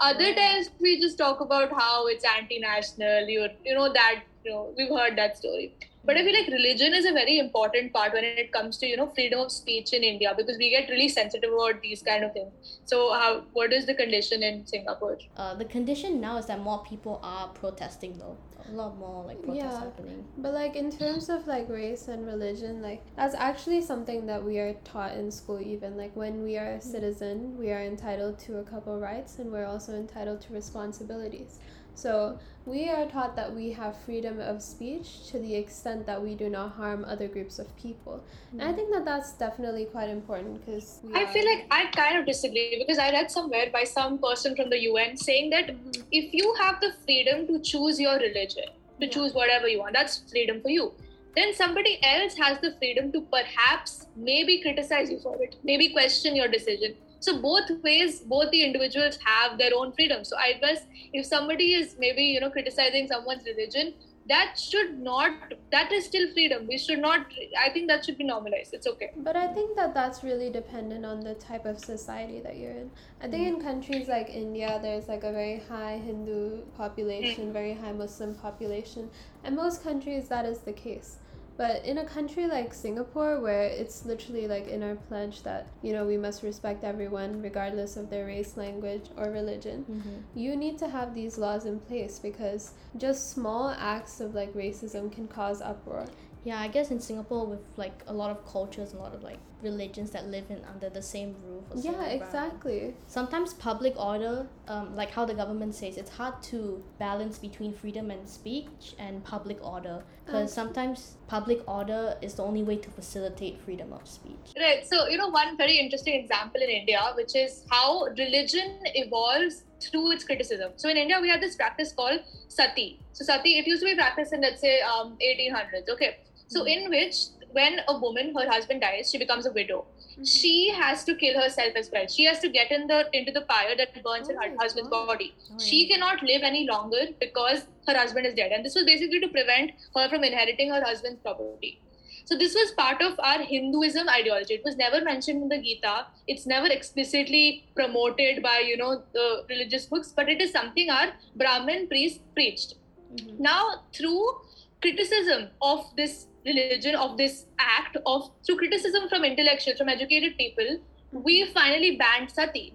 Other 0.00 0.34
times 0.34 0.70
we 0.80 1.00
just 1.00 1.18
talk 1.18 1.40
about 1.40 1.72
how 1.72 2.06
it's 2.06 2.24
anti-national. 2.24 3.28
You 3.28 3.48
you 3.64 3.74
know 3.74 3.92
that 3.92 4.22
you 4.44 4.50
know 4.50 4.72
we've 4.76 4.88
heard 4.88 5.16
that 5.16 5.36
story 5.36 5.74
but 6.08 6.16
I 6.16 6.24
feel 6.24 6.34
like 6.34 6.48
religion 6.50 6.94
is 6.94 7.04
a 7.04 7.12
very 7.12 7.38
important 7.38 7.92
part 7.92 8.14
when 8.14 8.24
it 8.24 8.50
comes 8.50 8.78
to 8.78 8.86
you 8.86 8.96
know 8.96 9.06
freedom 9.14 9.40
of 9.40 9.52
speech 9.52 9.92
in 9.92 10.02
India 10.02 10.32
because 10.36 10.56
we 10.56 10.70
get 10.70 10.88
really 10.88 11.08
sensitive 11.08 11.52
about 11.52 11.82
these 11.82 12.02
kind 12.02 12.24
of 12.24 12.32
things. 12.32 12.78
So 12.86 13.12
how 13.12 13.44
what 13.52 13.74
is 13.78 13.84
the 13.84 13.94
condition 13.94 14.42
in 14.42 14.66
Singapore? 14.66 15.18
Uh, 15.36 15.54
the 15.54 15.66
condition 15.66 16.18
now 16.18 16.38
is 16.38 16.46
that 16.46 16.60
more 16.60 16.82
people 16.82 17.20
are 17.22 17.48
protesting 17.48 18.16
though. 18.18 18.38
A 18.68 18.72
lot 18.72 18.96
more 18.98 19.24
like 19.24 19.42
protests 19.42 19.64
Yeah. 19.64 19.80
happening. 19.80 20.24
But 20.38 20.54
like 20.54 20.76
in 20.76 20.90
terms 20.90 21.28
of 21.28 21.46
like 21.46 21.68
race 21.68 22.08
and 22.08 22.26
religion, 22.26 22.80
like 22.82 23.02
that's 23.16 23.34
actually 23.34 23.82
something 23.82 24.24
that 24.26 24.42
we 24.42 24.58
are 24.58 24.72
taught 24.92 25.12
in 25.14 25.30
school 25.30 25.60
even. 25.60 25.98
Like 25.98 26.16
when 26.16 26.42
we 26.42 26.56
are 26.56 26.72
a 26.72 26.80
citizen, 26.80 27.56
we 27.58 27.70
are 27.70 27.82
entitled 27.82 28.38
to 28.46 28.58
a 28.58 28.64
couple 28.72 28.98
rights 28.98 29.38
and 29.38 29.52
we're 29.52 29.66
also 29.66 29.92
entitled 30.04 30.40
to 30.46 30.54
responsibilities. 30.54 31.58
So 31.98 32.38
we 32.64 32.88
are 32.88 33.06
taught 33.06 33.34
that 33.34 33.52
we 33.52 33.72
have 33.72 33.96
freedom 34.06 34.38
of 34.38 34.62
speech 34.62 35.26
to 35.30 35.38
the 35.40 35.54
extent 35.56 36.06
that 36.06 36.22
we 36.22 36.36
do 36.36 36.48
not 36.48 36.72
harm 36.72 37.04
other 37.04 37.26
groups 37.26 37.58
of 37.58 37.76
people. 37.76 38.22
And 38.52 38.62
I 38.62 38.68
hmm. 38.68 38.76
think 38.76 38.92
that 38.92 39.04
that's 39.04 39.32
definitely 39.32 39.86
quite 39.86 40.08
important 40.08 40.64
because 40.64 41.00
I 41.12 41.26
feel 41.26 41.44
like 41.44 41.66
I 41.72 41.86
kind 41.86 42.18
of 42.18 42.24
disagree 42.26 42.76
because 42.78 42.98
I 42.98 43.10
read 43.10 43.32
somewhere 43.32 43.70
by 43.72 43.82
some 43.82 44.18
person 44.18 44.54
from 44.54 44.70
the 44.70 44.80
UN 44.82 45.16
saying 45.16 45.50
that 45.50 45.66
mm-hmm. 45.66 46.02
if 46.12 46.32
you 46.32 46.54
have 46.60 46.80
the 46.80 46.92
freedom 47.04 47.48
to 47.48 47.58
choose 47.58 47.98
your 47.98 48.16
religion, 48.26 48.70
to 49.00 49.06
Yeah. 49.06 49.12
choose 49.16 49.34
whatever 49.34 49.66
you 49.66 49.80
want, 49.80 49.94
that's 50.00 50.18
freedom 50.30 50.62
for 50.62 50.70
you. 50.76 50.92
Then 51.34 51.52
somebody 51.54 51.98
else 52.12 52.38
has 52.44 52.60
the 52.60 52.72
freedom 52.78 53.10
to 53.12 53.20
perhaps 53.36 54.06
maybe 54.14 54.60
criticize 54.62 55.10
you 55.10 55.18
for 55.18 55.36
it, 55.42 55.56
maybe 55.64 55.88
question 55.98 56.36
your 56.36 56.48
decision. 56.48 56.96
So 57.20 57.40
both 57.40 57.70
ways, 57.82 58.20
both 58.20 58.50
the 58.50 58.64
individuals 58.64 59.18
have 59.24 59.58
their 59.58 59.72
own 59.76 59.92
freedom. 59.92 60.24
So 60.24 60.36
I 60.36 60.54
guess 60.60 60.82
if 61.12 61.26
somebody 61.26 61.74
is 61.74 61.96
maybe 61.98 62.22
you 62.22 62.40
know 62.40 62.50
criticizing 62.50 63.08
someone's 63.08 63.44
religion, 63.44 63.94
that 64.28 64.58
should 64.58 64.98
not. 64.98 65.54
That 65.72 65.90
is 65.90 66.04
still 66.04 66.30
freedom. 66.32 66.66
We 66.66 66.78
should 66.78 66.98
not. 66.98 67.26
I 67.58 67.70
think 67.70 67.88
that 67.88 68.04
should 68.04 68.18
be 68.18 68.24
normalized. 68.24 68.74
It's 68.74 68.86
okay. 68.86 69.10
But 69.16 69.36
I 69.36 69.46
think 69.48 69.74
that 69.76 69.94
that's 69.94 70.22
really 70.22 70.50
dependent 70.50 71.04
on 71.06 71.20
the 71.20 71.34
type 71.34 71.64
of 71.64 71.78
society 71.78 72.40
that 72.40 72.56
you're 72.56 72.72
in. 72.72 72.90
I 73.22 73.28
think 73.28 73.48
in 73.48 73.62
countries 73.62 74.06
like 74.08 74.28
India, 74.28 74.78
there's 74.82 75.08
like 75.08 75.24
a 75.24 75.32
very 75.32 75.62
high 75.68 76.00
Hindu 76.04 76.62
population, 76.76 77.48
mm. 77.48 77.52
very 77.52 77.74
high 77.74 77.92
Muslim 77.92 78.34
population, 78.34 79.10
and 79.44 79.56
most 79.56 79.82
countries 79.82 80.28
that 80.28 80.44
is 80.44 80.58
the 80.58 80.72
case. 80.72 81.16
But 81.58 81.84
in 81.84 81.98
a 81.98 82.04
country 82.04 82.46
like 82.46 82.72
Singapore, 82.72 83.40
where 83.40 83.64
it's 83.64 84.06
literally 84.06 84.46
like 84.46 84.68
in 84.68 84.82
our 84.82 84.94
pledge 84.94 85.42
that 85.42 85.66
you 85.82 85.92
know 85.92 86.06
we 86.06 86.16
must 86.16 86.42
respect 86.44 86.84
everyone 86.84 87.42
regardless 87.42 87.96
of 87.96 88.08
their 88.10 88.26
race, 88.26 88.56
language, 88.56 89.06
or 89.16 89.30
religion, 89.30 89.84
Mm-hmm. 89.90 90.38
you 90.38 90.56
need 90.56 90.78
to 90.78 90.88
have 90.88 91.14
these 91.14 91.36
laws 91.36 91.64
in 91.66 91.80
place 91.80 92.18
because 92.20 92.72
just 92.96 93.30
small 93.30 93.70
acts 93.76 94.20
of 94.20 94.34
like 94.34 94.54
racism 94.54 95.10
can 95.10 95.26
cause 95.28 95.60
uproar. 95.60 96.06
Yeah, 96.44 96.60
I 96.60 96.68
guess 96.68 96.92
in 96.92 97.00
Singapore 97.00 97.44
with 97.46 97.64
like 97.76 98.02
a 98.06 98.12
lot 98.14 98.30
of 98.30 98.46
cultures, 98.46 98.92
a 98.94 98.96
lot 98.98 99.12
of 99.12 99.22
like 99.24 99.40
religions 99.60 100.10
that 100.12 100.28
live 100.28 100.48
in 100.50 100.64
under 100.72 100.88
the 100.88 101.02
same 101.02 101.34
roof. 101.58 101.64
Or 101.70 101.76
same 101.76 101.92
Yeah, 101.92 101.98
environment. 102.00 102.22
exactly. 102.22 102.94
Sometimes 103.06 103.54
public 103.54 103.94
order, 103.98 104.46
um, 104.68 104.94
like 104.96 105.10
how 105.10 105.24
the 105.24 105.34
government 105.34 105.74
says, 105.74 105.96
it's 105.96 106.10
hard 106.10 106.42
to 106.44 106.82
balance 106.98 107.38
between 107.38 107.72
freedom 107.72 108.10
and 108.10 108.28
speech 108.28 108.94
and 108.98 109.22
public 109.24 109.58
order 109.64 110.02
because 110.26 110.50
Um, 110.58 110.66
sometimes 110.66 111.16
public 111.26 111.60
order 111.68 112.16
is 112.20 112.34
the 112.34 112.42
only 112.42 112.62
way 112.62 112.76
to 112.76 112.90
facilitate 112.90 113.60
freedom 113.60 113.92
of 113.92 114.06
speech. 114.06 114.52
Right. 114.58 114.86
So, 114.86 115.08
you 115.08 115.16
know, 115.16 115.28
one 115.28 115.56
very 115.56 115.78
interesting 115.78 116.14
example 116.14 116.60
in 116.60 116.68
India, 116.68 117.00
which 117.16 117.34
is 117.34 117.64
how 117.70 118.04
religion 118.18 118.78
evolves 118.94 119.64
through 119.80 120.12
its 120.12 120.24
criticism. 120.24 120.72
So, 120.76 120.88
in 120.88 120.96
India, 120.96 121.18
we 121.20 121.28
have 121.30 121.40
this 121.40 121.56
practice 121.56 121.92
called 121.92 122.20
sati. 122.48 122.98
So, 123.12 123.24
sati, 123.24 123.58
it 123.58 123.66
used 123.66 123.82
to 123.82 123.86
be 123.86 123.94
practiced 123.94 124.32
in, 124.32 124.40
let's 124.42 124.60
say, 124.60 124.80
um, 124.82 125.16
1800s. 125.20 125.88
Okay. 125.88 126.18
So, 126.48 126.64
in 126.64 126.88
which 126.90 127.16
when 127.52 127.80
a 127.88 127.98
woman, 127.98 128.34
her 128.36 128.48
husband 128.50 128.80
dies, 128.80 129.10
she 129.10 129.18
becomes 129.18 129.46
a 129.46 129.52
widow. 129.52 129.86
She 130.24 130.70
has 130.70 131.04
to 131.04 131.14
kill 131.14 131.40
herself 131.40 131.74
as 131.76 131.90
well. 131.92 132.06
She 132.06 132.24
has 132.24 132.40
to 132.40 132.48
get 132.48 132.72
in 132.72 132.86
the 132.88 133.08
into 133.12 133.32
the 133.32 133.42
fire 133.42 133.76
that 133.76 134.02
burns 134.02 134.28
Oh 134.28 134.34
her 134.34 134.54
husband's 134.60 134.90
God. 134.90 135.06
body. 135.06 135.34
Oh, 135.52 135.58
She 135.58 135.86
yeah. 135.86 135.94
cannot 135.94 136.22
live 136.22 136.42
any 136.42 136.66
longer 136.66 137.02
because 137.20 137.66
her 137.86 137.96
husband 137.96 138.26
is 138.26 138.34
dead. 138.34 138.50
And 138.52 138.64
this 138.64 138.74
was 138.74 138.84
basically 138.84 139.20
to 139.20 139.28
prevent 139.28 139.70
her 139.94 140.08
from 140.08 140.24
inheriting 140.24 140.70
her 140.70 140.82
husband's 140.82 141.20
property. 141.20 141.80
So 142.24 142.36
this 142.36 142.54
was 142.54 142.72
part 142.72 143.00
of 143.00 143.18
our 143.20 143.42
Hinduism 143.42 144.08
ideology. 144.08 144.54
It 144.54 144.64
was 144.64 144.76
never 144.76 145.00
mentioned 145.02 145.42
in 145.44 145.48
the 145.48 145.58
Gita. 145.58 146.06
It's 146.26 146.46
never 146.46 146.66
explicitly 146.66 147.64
promoted 147.74 148.42
by 148.42 148.58
you 148.58 148.76
know 148.76 149.02
the 149.12 149.44
religious 149.48 149.86
books, 149.86 150.12
but 150.14 150.28
it 150.28 150.42
is 150.42 150.52
something 150.52 150.90
our 150.90 151.12
Brahmin 151.36 151.86
priests 151.88 152.20
preached. 152.34 152.74
Mm-hmm. 153.14 153.42
Now 153.42 153.84
through 153.94 154.40
criticism 154.82 155.48
of 155.62 155.86
this 155.96 156.26
religion, 156.54 156.94
of 156.94 157.16
this 157.16 157.46
act, 157.58 157.96
of 158.06 158.30
through 158.44 158.56
criticism 158.56 159.08
from 159.08 159.24
intellectuals, 159.24 159.78
from 159.78 159.88
educated 159.88 160.36
people, 160.36 160.78
we 161.12 161.42
mm-hmm. 161.42 161.52
finally 161.52 161.96
banned 161.96 162.30
sati. 162.30 162.74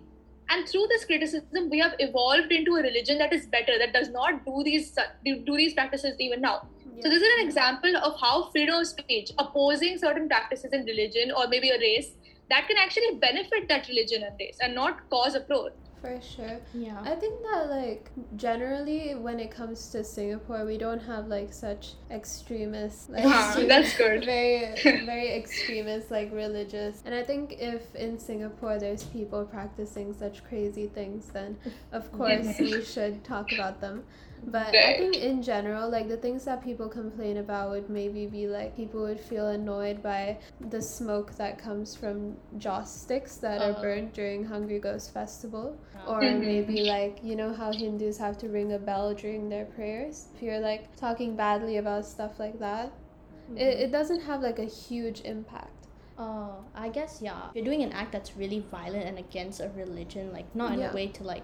And 0.50 0.68
through 0.68 0.88
this 0.90 1.06
criticism, 1.06 1.70
we 1.70 1.80
have 1.80 1.94
evolved 2.00 2.52
into 2.52 2.76
a 2.76 2.82
religion 2.82 3.18
that 3.18 3.34
is 3.34 3.46
better, 3.48 3.78
that 3.80 3.94
does 3.94 4.10
not 4.10 4.46
do 4.46 4.62
these 4.64 4.96
do 5.26 5.58
these 5.58 5.74
practices 5.74 6.16
even 6.20 6.42
now. 6.42 6.68
So 7.02 7.10
this 7.10 7.22
is 7.22 7.30
an 7.40 7.46
example 7.48 7.96
of 7.98 8.20
how 8.20 8.50
freedom 8.52 8.76
of 8.76 8.88
speech, 8.88 9.32
opposing 9.38 9.98
certain 9.98 10.28
practices 10.28 10.74
in 10.74 10.86
religion 10.86 11.32
or 11.36 11.48
maybe 11.48 11.70
a 11.72 11.80
race, 11.80 12.12
that 12.50 12.68
can 12.68 12.78
actually 12.78 13.16
benefit 13.16 13.68
that 13.68 13.88
religion 13.88 14.24
and 14.24 14.36
race 14.40 14.58
and 14.62 14.76
not 14.76 15.10
cause 15.10 15.36
uproar. 15.36 15.72
For 16.04 16.20
sure. 16.20 16.60
Yeah. 16.74 17.00
I 17.02 17.16
think 17.16 17.42
that 17.44 17.70
like 17.70 18.12
generally 18.36 19.16
when 19.16 19.40
it 19.40 19.52
comes 19.52 19.88
to 19.92 20.04
Singapore, 20.04 20.66
we 20.66 20.78
don't 20.78 21.00
have 21.00 21.28
like 21.28 21.54
such 21.54 21.94
extremist 22.12 23.10
like 23.16 23.24
ah, 23.26 23.56
that's 23.70 23.96
good. 23.96 24.26
Very 24.34 24.76
very 25.06 25.30
extremist 25.34 26.12
like 26.12 26.30
religious. 26.34 27.02
And 27.06 27.16
I 27.16 27.24
think 27.24 27.56
if 27.58 27.96
in 27.96 28.20
Singapore 28.20 28.80
there's 28.80 29.06
people 29.06 29.46
practicing 29.46 30.14
such 30.14 30.44
crazy 30.44 30.88
things, 30.88 31.28
then 31.28 31.56
of 31.94 32.12
course 32.12 32.60
we 32.60 32.84
should 32.84 33.24
talk 33.24 33.54
about 33.54 33.80
them. 33.80 34.04
But 34.46 34.76
I 34.76 34.98
think 34.98 35.16
in 35.16 35.42
general, 35.42 35.90
like 35.90 36.08
the 36.08 36.18
things 36.18 36.46
that 36.46 36.64
people 36.64 36.90
complain 36.90 37.38
about 37.38 37.70
would 37.72 37.90
maybe 37.90 38.28
be 38.28 38.48
like 38.48 38.76
people 38.76 39.02
would 39.02 39.20
feel 39.20 39.48
annoyed 39.48 40.04
by 40.04 40.38
the 40.70 40.82
smoke 40.82 41.36
that 41.38 41.58
comes 41.58 41.96
from 41.96 42.36
joss 42.58 43.02
sticks 43.02 43.38
that 43.38 43.62
uh, 43.62 43.66
are 43.66 43.72
uh-huh. 43.72 43.82
burned 43.82 44.14
during 44.14 44.44
Hungry 44.44 44.80
Ghost 44.80 45.14
Festival. 45.14 45.78
Or 46.06 46.22
mm-hmm. 46.22 46.42
maybe 46.42 46.84
like, 46.84 47.20
you 47.24 47.36
know 47.36 47.54
how 47.54 47.72
Hindus 47.72 48.18
have 48.18 48.38
to 48.40 48.50
ring 48.50 48.74
a 48.74 48.80
bell 48.80 49.14
during 49.14 49.48
their 49.48 49.66
prayers? 49.66 50.28
If 50.36 50.42
you're 50.42 50.60
like 50.60 50.94
talking 50.98 51.36
badly 51.36 51.78
about 51.78 52.06
stuff 52.06 52.40
like 52.40 52.60
that, 52.60 52.88
mm-hmm. 52.88 53.58
it, 53.58 53.80
it 53.80 53.92
doesn't 53.92 54.22
have 54.22 54.42
like 54.42 54.60
a 54.60 54.66
huge 54.66 55.22
impact. 55.22 55.88
Oh, 56.18 56.64
I 56.76 56.90
guess 56.90 57.20
yeah. 57.22 57.50
If 57.50 57.56
you're 57.56 57.66
doing 57.66 57.82
an 57.82 57.92
act 57.92 58.12
that's 58.12 58.38
really 58.38 58.60
violent 58.70 59.06
and 59.06 59.18
against 59.18 59.62
a 59.62 59.70
religion, 59.70 60.32
like 60.32 60.54
not 60.56 60.74
in 60.74 60.80
yeah. 60.80 60.92
a 60.92 60.94
way 60.94 61.08
to 61.08 61.24
like 61.24 61.44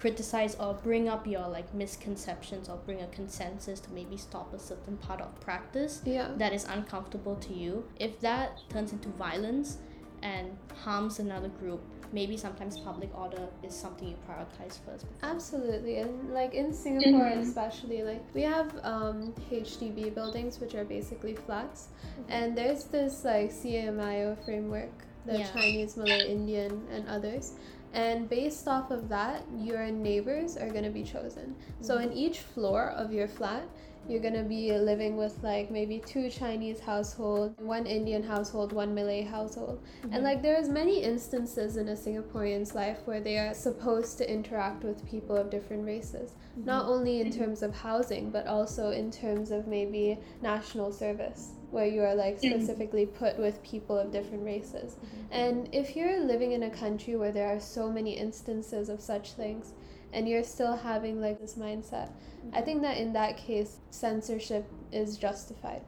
criticize 0.00 0.54
or 0.54 0.72
bring 0.82 1.08
up 1.08 1.26
your 1.26 1.46
like 1.46 1.72
misconceptions 1.74 2.70
or 2.70 2.76
bring 2.86 3.02
a 3.02 3.06
consensus 3.08 3.78
to 3.80 3.92
maybe 3.92 4.16
stop 4.16 4.52
a 4.54 4.58
certain 4.58 4.96
part 4.96 5.20
of 5.20 5.38
practice 5.40 6.00
yeah. 6.06 6.28
that 6.38 6.54
is 6.54 6.64
uncomfortable 6.64 7.36
to 7.36 7.52
you 7.52 7.84
if 7.98 8.18
that 8.20 8.58
turns 8.70 8.92
into 8.92 9.10
violence 9.10 9.76
and 10.22 10.56
harms 10.84 11.18
another 11.18 11.48
group 11.48 11.82
maybe 12.12 12.36
sometimes 12.36 12.78
public 12.80 13.10
order 13.16 13.46
is 13.62 13.74
something 13.74 14.08
you 14.08 14.16
prioritize 14.26 14.78
first 14.86 15.06
before. 15.06 15.30
absolutely 15.30 15.98
and 15.98 16.32
like 16.32 16.54
in 16.54 16.72
singapore 16.72 17.26
mm-hmm. 17.26 17.40
especially 17.40 18.02
like 18.02 18.22
we 18.34 18.40
have 18.40 18.74
um, 18.82 19.34
hdb 19.50 20.14
buildings 20.14 20.60
which 20.60 20.74
are 20.74 20.84
basically 20.84 21.34
flats 21.34 21.88
mm-hmm. 21.88 22.32
and 22.32 22.56
there's 22.56 22.84
this 22.84 23.22
like 23.22 23.50
cmio 23.50 24.34
framework 24.46 25.04
the 25.26 25.38
yeah. 25.38 25.52
chinese 25.52 25.98
malay 25.98 26.26
indian 26.26 26.82
and 26.90 27.06
others 27.06 27.52
and 27.92 28.28
based 28.28 28.68
off 28.68 28.90
of 28.90 29.08
that 29.08 29.44
your 29.56 29.86
neighbors 29.90 30.56
are 30.56 30.70
going 30.70 30.84
to 30.84 30.90
be 30.90 31.02
chosen 31.02 31.54
mm-hmm. 31.54 31.84
so 31.84 31.98
in 31.98 32.12
each 32.12 32.38
floor 32.38 32.90
of 32.90 33.12
your 33.12 33.26
flat 33.26 33.64
you're 34.10 34.20
to 34.34 34.42
be 34.42 34.72
living 34.72 35.16
with 35.16 35.42
like 35.42 35.70
maybe 35.70 36.02
two 36.06 36.28
chinese 36.28 36.80
household 36.80 37.54
one 37.58 37.86
indian 37.86 38.22
household 38.22 38.72
one 38.72 38.94
malay 38.94 39.22
household 39.22 39.80
mm-hmm. 40.02 40.12
and 40.12 40.24
like 40.24 40.42
there's 40.42 40.68
many 40.68 41.02
instances 41.02 41.76
in 41.76 41.88
a 41.88 41.94
singaporean's 41.94 42.74
life 42.74 42.98
where 43.04 43.20
they 43.20 43.38
are 43.38 43.54
supposed 43.54 44.18
to 44.18 44.30
interact 44.30 44.82
with 44.82 45.08
people 45.08 45.36
of 45.36 45.50
different 45.50 45.84
races 45.84 46.32
mm-hmm. 46.32 46.64
not 46.64 46.86
only 46.86 47.20
in 47.20 47.30
terms 47.30 47.62
of 47.62 47.74
housing 47.74 48.30
but 48.30 48.46
also 48.46 48.90
in 48.90 49.10
terms 49.10 49.50
of 49.50 49.66
maybe 49.66 50.18
national 50.42 50.90
service 50.92 51.52
where 51.70 51.86
you 51.86 52.02
are 52.02 52.14
like 52.14 52.40
mm-hmm. 52.40 52.50
specifically 52.50 53.06
put 53.06 53.38
with 53.38 53.62
people 53.62 53.96
of 53.96 54.10
different 54.10 54.44
races. 54.44 54.96
Mm-hmm. 54.96 55.32
And 55.32 55.68
if 55.72 55.94
you're 55.94 56.20
living 56.20 56.52
in 56.52 56.64
a 56.64 56.70
country 56.70 57.16
where 57.16 57.32
there 57.32 57.48
are 57.48 57.60
so 57.60 57.90
many 57.90 58.16
instances 58.18 58.88
of 58.88 59.00
such 59.00 59.32
things 59.32 59.72
and 60.12 60.28
you're 60.28 60.44
still 60.44 60.76
having 60.76 61.20
like 61.20 61.40
this 61.40 61.54
mindset, 61.54 62.10
mm-hmm. 62.10 62.54
I 62.54 62.60
think 62.60 62.82
that 62.82 62.96
in 62.96 63.12
that 63.14 63.36
case 63.36 63.78
censorship 63.90 64.66
is 64.92 65.16
justified. 65.16 65.82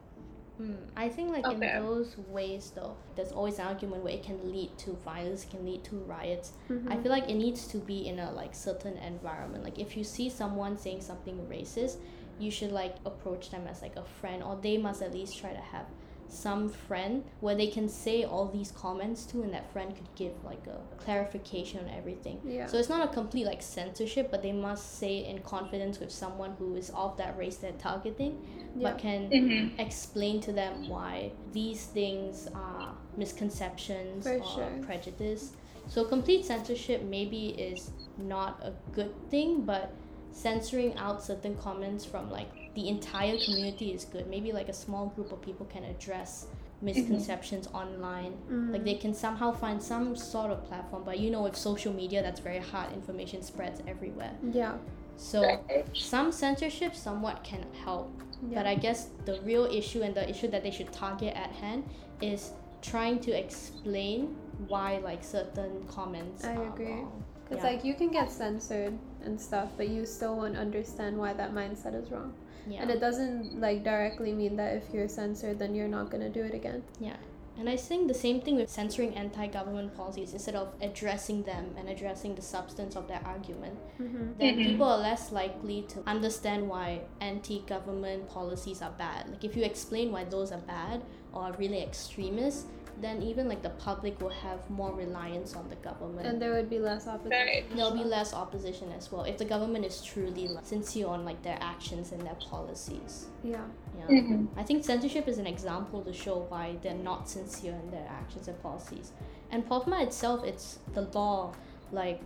Mm, 0.61 0.77
I 0.95 1.09
think 1.09 1.31
like 1.31 1.45
okay. 1.45 1.75
in 1.77 1.83
those 1.83 2.15
ways 2.29 2.71
though, 2.75 2.95
there's 3.15 3.31
always 3.31 3.57
an 3.57 3.65
argument 3.65 4.03
where 4.03 4.13
it 4.13 4.23
can 4.23 4.51
lead 4.51 4.77
to 4.79 4.91
violence, 5.03 5.45
can 5.45 5.65
lead 5.65 5.83
to 5.85 5.95
riots. 5.97 6.53
Mm-hmm. 6.69 6.91
I 6.91 6.97
feel 6.97 7.11
like 7.11 7.29
it 7.29 7.35
needs 7.35 7.65
to 7.67 7.77
be 7.77 8.07
in 8.07 8.19
a 8.19 8.31
like 8.31 8.53
certain 8.53 8.97
environment. 8.97 9.63
Like 9.63 9.79
if 9.79 9.97
you 9.97 10.03
see 10.03 10.29
someone 10.29 10.77
saying 10.77 11.01
something 11.01 11.37
racist, 11.49 11.97
you 12.39 12.51
should 12.51 12.71
like 12.71 12.95
approach 13.05 13.49
them 13.49 13.67
as 13.67 13.81
like 13.81 13.95
a 13.95 14.03
friend 14.03 14.43
or 14.43 14.57
they 14.61 14.77
must 14.77 15.01
at 15.01 15.13
least 15.13 15.39
try 15.39 15.51
to 15.51 15.61
have 15.61 15.85
some 16.33 16.69
friend 16.69 17.23
where 17.39 17.55
they 17.55 17.67
can 17.67 17.87
say 17.87 18.23
all 18.23 18.47
these 18.47 18.71
comments 18.71 19.25
to 19.25 19.41
and 19.41 19.53
that 19.53 19.71
friend 19.71 19.95
could 19.95 20.13
give 20.15 20.31
like 20.43 20.65
a 20.67 20.79
clarification 21.03 21.79
on 21.79 21.89
everything 21.89 22.39
yeah. 22.45 22.65
so 22.65 22.77
it's 22.77 22.89
not 22.89 23.07
a 23.07 23.13
complete 23.13 23.45
like 23.45 23.61
censorship 23.61 24.29
but 24.31 24.41
they 24.41 24.51
must 24.51 24.99
say 24.99 25.19
it 25.19 25.29
in 25.29 25.39
confidence 25.39 25.99
with 25.99 26.11
someone 26.11 26.53
who 26.57 26.75
is 26.75 26.89
of 26.91 27.15
that 27.17 27.37
race 27.37 27.57
they're 27.57 27.71
targeting 27.73 28.39
yeah. 28.75 28.89
but 28.89 28.97
can 28.97 29.29
mm-hmm. 29.29 29.79
explain 29.79 30.41
to 30.41 30.51
them 30.51 30.87
why 30.89 31.31
these 31.51 31.85
things 31.85 32.47
are 32.55 32.93
misconceptions 33.17 34.23
For 34.23 34.39
or 34.39 34.55
sure. 34.55 34.71
prejudice 34.81 35.53
so 35.87 36.03
complete 36.05 36.45
censorship 36.45 37.03
maybe 37.03 37.49
is 37.49 37.91
not 38.17 38.59
a 38.61 38.73
good 38.93 39.13
thing 39.29 39.61
but 39.61 39.93
censoring 40.33 40.97
out 40.97 41.23
certain 41.23 41.55
comments 41.57 42.03
from 42.03 42.29
like 42.29 42.49
the 42.75 42.89
entire 42.89 43.37
community 43.45 43.91
is 43.91 44.05
good. 44.05 44.27
Maybe 44.27 44.51
like 44.51 44.67
a 44.67 44.73
small 44.73 45.07
group 45.07 45.31
of 45.31 45.41
people 45.41 45.65
can 45.67 45.83
address 45.85 46.47
misconceptions 46.81 47.67
mm-hmm. 47.67 47.77
online. 47.77 48.31
Mm-hmm. 48.31 48.73
Like 48.73 48.83
they 48.83 48.95
can 48.95 49.13
somehow 49.13 49.51
find 49.51 49.81
some 49.81 50.15
sort 50.15 50.51
of 50.51 50.65
platform. 50.65 51.03
But 51.05 51.19
you 51.19 51.29
know, 51.29 51.43
with 51.43 51.55
social 51.55 51.93
media, 51.93 52.21
that's 52.21 52.39
very 52.39 52.59
hard. 52.59 52.91
Information 52.93 53.41
spreads 53.41 53.81
everywhere. 53.87 54.33
Yeah. 54.51 54.77
So 55.15 55.63
some 55.93 56.31
censorship 56.31 56.95
somewhat 56.95 57.43
can 57.43 57.65
help. 57.83 58.11
Yeah. 58.49 58.59
But 58.59 58.67
I 58.67 58.75
guess 58.75 59.09
the 59.25 59.39
real 59.41 59.65
issue 59.65 60.01
and 60.01 60.13
the 60.13 60.27
issue 60.29 60.49
that 60.49 60.63
they 60.63 60.71
should 60.71 60.91
target 60.91 61.35
at 61.35 61.51
hand 61.51 61.87
is 62.21 62.51
trying 62.81 63.19
to 63.19 63.31
explain 63.31 64.35
why 64.67 64.97
like 64.97 65.23
certain 65.23 65.85
comments 65.87 66.43
I 66.43 66.53
agree. 66.53 66.87
wrong. 66.87 67.23
Because, 67.53 67.65
yeah. 67.65 67.75
like, 67.75 67.85
you 67.85 67.93
can 67.93 68.09
get 68.09 68.31
censored 68.31 68.97
and 69.23 69.39
stuff, 69.39 69.69
but 69.77 69.89
you 69.89 70.05
still 70.05 70.35
won't 70.35 70.57
understand 70.57 71.17
why 71.17 71.33
that 71.33 71.53
mindset 71.53 72.01
is 72.01 72.09
wrong. 72.11 72.33
Yeah. 72.67 72.81
And 72.81 72.89
it 72.89 72.99
doesn't, 72.99 73.59
like, 73.59 73.83
directly 73.83 74.33
mean 74.33 74.55
that 74.55 74.75
if 74.75 74.83
you're 74.93 75.07
censored, 75.07 75.59
then 75.59 75.75
you're 75.75 75.87
not 75.87 76.09
going 76.09 76.23
to 76.23 76.29
do 76.29 76.43
it 76.43 76.53
again. 76.53 76.83
Yeah. 76.99 77.17
And 77.59 77.69
I 77.69 77.77
think 77.77 78.07
the 78.07 78.15
same 78.15 78.41
thing 78.41 78.55
with 78.55 78.69
censoring 78.69 79.13
anti 79.15 79.45
government 79.45 79.95
policies, 79.95 80.33
instead 80.33 80.55
of 80.55 80.73
addressing 80.81 81.43
them 81.43 81.75
and 81.77 81.87
addressing 81.87 82.33
the 82.33 82.41
substance 82.41 82.95
of 82.95 83.07
their 83.07 83.21
argument, 83.23 83.77
mm-hmm. 84.01 84.31
then 84.39 84.55
mm-hmm. 84.55 84.71
people 84.71 84.87
are 84.87 84.97
less 84.97 85.31
likely 85.31 85.83
to 85.89 86.01
understand 86.07 86.67
why 86.67 87.01
anti 87.21 87.59
government 87.67 88.27
policies 88.27 88.81
are 88.81 88.93
bad. 88.97 89.29
Like, 89.29 89.43
if 89.43 89.55
you 89.55 89.63
explain 89.63 90.11
why 90.11 90.23
those 90.23 90.51
are 90.51 90.61
bad 90.61 91.03
or 91.31 91.43
are 91.43 91.53
really 91.53 91.83
extremist, 91.83 92.65
then 93.01 93.21
even 93.21 93.47
like 93.47 93.61
the 93.61 93.69
public 93.71 94.21
will 94.21 94.29
have 94.29 94.69
more 94.69 94.93
reliance 94.93 95.55
on 95.55 95.69
the 95.69 95.75
government. 95.77 96.27
And 96.27 96.41
there 96.41 96.53
would 96.53 96.69
be 96.69 96.79
less 96.79 97.07
opposition. 97.07 97.31
Right. 97.31 97.75
There'll 97.75 97.91
be 97.93 98.03
less 98.03 98.33
opposition 98.33 98.91
as 98.91 99.11
well 99.11 99.23
if 99.23 99.37
the 99.37 99.45
government 99.45 99.85
is 99.85 100.01
truly 100.01 100.47
like, 100.47 100.65
sincere 100.65 101.07
on 101.07 101.25
like 101.25 101.41
their 101.43 101.57
actions 101.61 102.11
and 102.11 102.21
their 102.21 102.37
policies. 102.49 103.27
Yeah. 103.43 103.61
Yeah. 103.97 104.05
Mm-hmm. 104.05 104.59
I 104.59 104.63
think 104.63 104.83
censorship 104.83 105.27
is 105.27 105.37
an 105.37 105.47
example 105.47 106.01
to 106.01 106.13
show 106.13 106.45
why 106.49 106.77
they're 106.81 106.93
not 106.93 107.29
sincere 107.29 107.73
in 107.73 107.91
their 107.91 108.07
actions 108.09 108.47
and 108.47 108.61
policies. 108.61 109.11
And 109.51 109.67
POFMA 109.67 110.03
itself, 110.03 110.43
it's 110.43 110.79
the 110.93 111.01
law. 111.01 111.53
Like, 111.91 112.21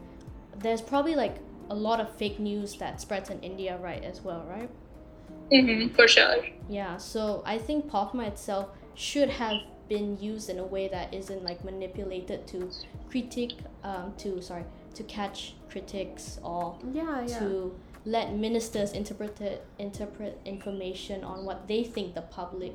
there's 0.59 0.81
probably 0.81 1.15
like 1.15 1.37
a 1.69 1.75
lot 1.75 1.99
of 1.99 2.09
fake 2.15 2.39
news 2.39 2.75
that 2.75 3.01
spreads 3.01 3.29
in 3.29 3.39
India, 3.41 3.77
right, 3.81 4.03
as 4.03 4.21
well, 4.21 4.45
right? 4.49 4.69
Mm-hmm, 5.51 5.95
for 5.95 6.07
sure. 6.07 6.45
Yeah, 6.69 6.97
so 6.97 7.43
I 7.45 7.57
think 7.57 7.89
POFMA 7.89 8.27
itself 8.27 8.69
should 8.95 9.29
have 9.29 9.57
been 9.87 10.17
used 10.19 10.49
in 10.49 10.59
a 10.59 10.65
way 10.65 10.87
that 10.87 11.13
isn't 11.13 11.43
like 11.43 11.63
manipulated 11.63 12.45
to 12.47 12.69
critique 13.09 13.57
um, 13.83 14.13
to 14.17 14.41
sorry 14.41 14.63
to 14.93 15.03
catch 15.03 15.55
critics 15.69 16.39
or 16.43 16.77
yeah, 16.91 17.25
yeah. 17.25 17.39
to 17.39 17.75
let 18.05 18.33
ministers 18.33 18.93
interpret 18.93 19.39
it, 19.41 19.65
interpret 19.79 20.39
information 20.45 21.23
on 21.23 21.45
what 21.45 21.67
they 21.67 21.83
think 21.83 22.15
the 22.15 22.21
public 22.21 22.73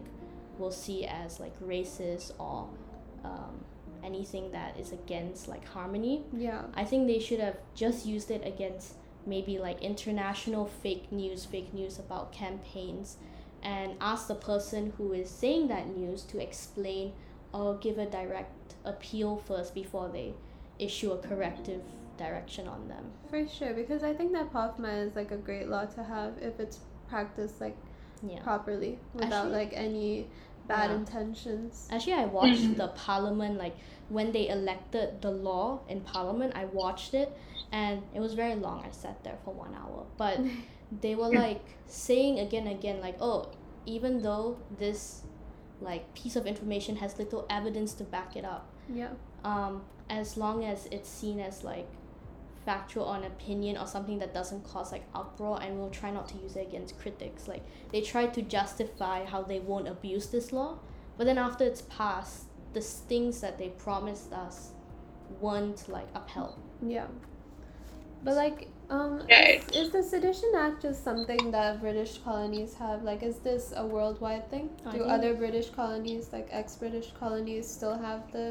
will 0.58 0.70
see 0.70 1.06
as 1.06 1.40
like 1.40 1.58
racist 1.60 2.32
or 2.38 2.68
um, 3.24 3.64
anything 4.04 4.50
that 4.52 4.78
is 4.78 4.92
against 4.92 5.48
like 5.48 5.66
harmony. 5.66 6.24
Yeah. 6.36 6.62
I 6.74 6.84
think 6.84 7.06
they 7.06 7.18
should 7.18 7.40
have 7.40 7.56
just 7.74 8.04
used 8.04 8.30
it 8.30 8.46
against 8.46 8.94
maybe 9.26 9.58
like 9.58 9.82
international 9.82 10.66
fake 10.66 11.10
news, 11.10 11.44
fake 11.44 11.72
news 11.72 11.98
about 11.98 12.32
campaigns 12.32 13.16
and 13.62 13.94
ask 14.00 14.28
the 14.28 14.34
person 14.34 14.92
who 14.96 15.12
is 15.12 15.30
saying 15.30 15.68
that 15.68 15.88
news 15.96 16.22
to 16.22 16.38
explain 16.42 17.12
or 17.52 17.76
give 17.76 17.98
a 17.98 18.06
direct 18.06 18.74
appeal 18.84 19.36
first 19.46 19.74
before 19.74 20.08
they 20.08 20.34
issue 20.78 21.12
a 21.12 21.18
corrective 21.18 21.82
direction 22.18 22.66
on 22.68 22.88
them. 22.88 23.04
For 23.30 23.46
sure, 23.46 23.72
because 23.74 24.02
I 24.02 24.12
think 24.14 24.32
that 24.32 24.52
POFMA 24.52 25.06
is 25.06 25.14
like 25.16 25.30
a 25.30 25.36
great 25.36 25.68
law 25.68 25.84
to 25.84 26.02
have 26.02 26.32
if 26.40 26.58
it's 26.60 26.80
practiced 27.08 27.60
like 27.60 27.76
Yeah. 28.22 28.40
properly 28.42 28.98
without 29.14 29.32
Actually- 29.46 29.52
like 29.52 29.72
any 29.74 30.26
bad 30.66 30.90
Yeah. 30.90 30.96
intentions. 30.96 31.88
Actually, 31.90 32.14
I 32.14 32.24
watched 32.26 32.76
the 32.76 32.88
parliament 32.88 33.58
like 33.58 33.74
when 34.08 34.32
they 34.32 34.48
elected 34.48 35.20
the 35.20 35.30
law 35.30 35.80
in 35.88 36.00
parliament. 36.02 36.52
I 36.54 36.66
watched 36.66 37.14
it, 37.14 37.32
and 37.72 38.02
it 38.14 38.20
was 38.20 38.34
very 38.34 38.54
long. 38.54 38.84
I 38.84 38.90
sat 38.90 39.22
there 39.24 39.38
for 39.44 39.52
one 39.52 39.74
hour, 39.74 40.04
but 40.16 40.38
they 41.00 41.14
were 41.14 41.28
like 41.30 41.64
saying 41.86 42.38
again 42.38 42.66
and 42.66 42.76
again 42.78 43.00
like, 43.00 43.16
oh, 43.20 43.50
even 43.86 44.22
though 44.22 44.58
this 44.78 45.22
like 45.80 46.12
piece 46.14 46.36
of 46.36 46.46
information 46.46 46.96
has 46.96 47.18
little 47.18 47.46
evidence 47.50 47.92
to 47.94 48.04
back 48.04 48.36
it 48.36 48.44
up, 48.44 48.68
Yeah. 48.92 49.08
um, 49.44 49.82
as 50.10 50.36
long 50.36 50.64
as 50.64 50.86
it's 50.86 51.08
seen 51.08 51.40
as 51.40 51.64
like 51.64 51.88
factual 52.64 53.04
or 53.06 53.16
an 53.16 53.24
opinion 53.24 53.76
or 53.76 53.86
something 53.88 54.20
that 54.20 54.32
doesn't 54.32 54.62
cause 54.62 54.92
like 54.92 55.04
uproar 55.16 55.60
and 55.60 55.76
we'll 55.80 55.90
try 55.90 56.12
not 56.12 56.28
to 56.28 56.36
use 56.38 56.54
it 56.54 56.68
against 56.68 56.96
critics 57.00 57.48
like 57.48 57.64
they 57.90 58.00
try 58.00 58.24
to 58.24 58.40
justify 58.40 59.24
how 59.24 59.42
they 59.42 59.58
won't 59.58 59.88
abuse 59.88 60.28
this 60.28 60.52
law 60.52 60.78
but 61.18 61.24
then 61.24 61.38
after 61.38 61.64
it's 61.64 61.82
passed 61.82 62.44
the 62.72 62.80
things 62.80 63.40
that 63.40 63.58
they 63.58 63.68
promised 63.70 64.32
us 64.32 64.70
weren't 65.40 65.88
like 65.88 66.06
upheld 66.14 66.56
Yeah. 66.80 67.06
But 68.22 68.36
like, 68.36 68.68
um, 68.92 69.12
Right. 69.30 69.62
is, 69.74 69.86
is 69.86 69.90
the 69.92 70.02
Sedition 70.02 70.52
Act 70.64 70.82
just 70.82 71.02
something 71.08 71.50
that 71.56 71.80
British 71.80 72.18
colonies 72.18 72.74
have? 72.74 73.02
Like, 73.10 73.22
is 73.30 73.36
this 73.48 73.72
a 73.76 73.84
worldwide 73.86 74.50
thing? 74.50 74.66
I 74.86 74.92
Do 74.92 74.98
think- 74.98 75.10
other 75.16 75.32
British 75.34 75.70
colonies, 75.70 76.28
like 76.32 76.48
ex-British 76.50 77.08
colonies, 77.18 77.64
still 77.78 77.96
have 77.98 78.30
the 78.32 78.46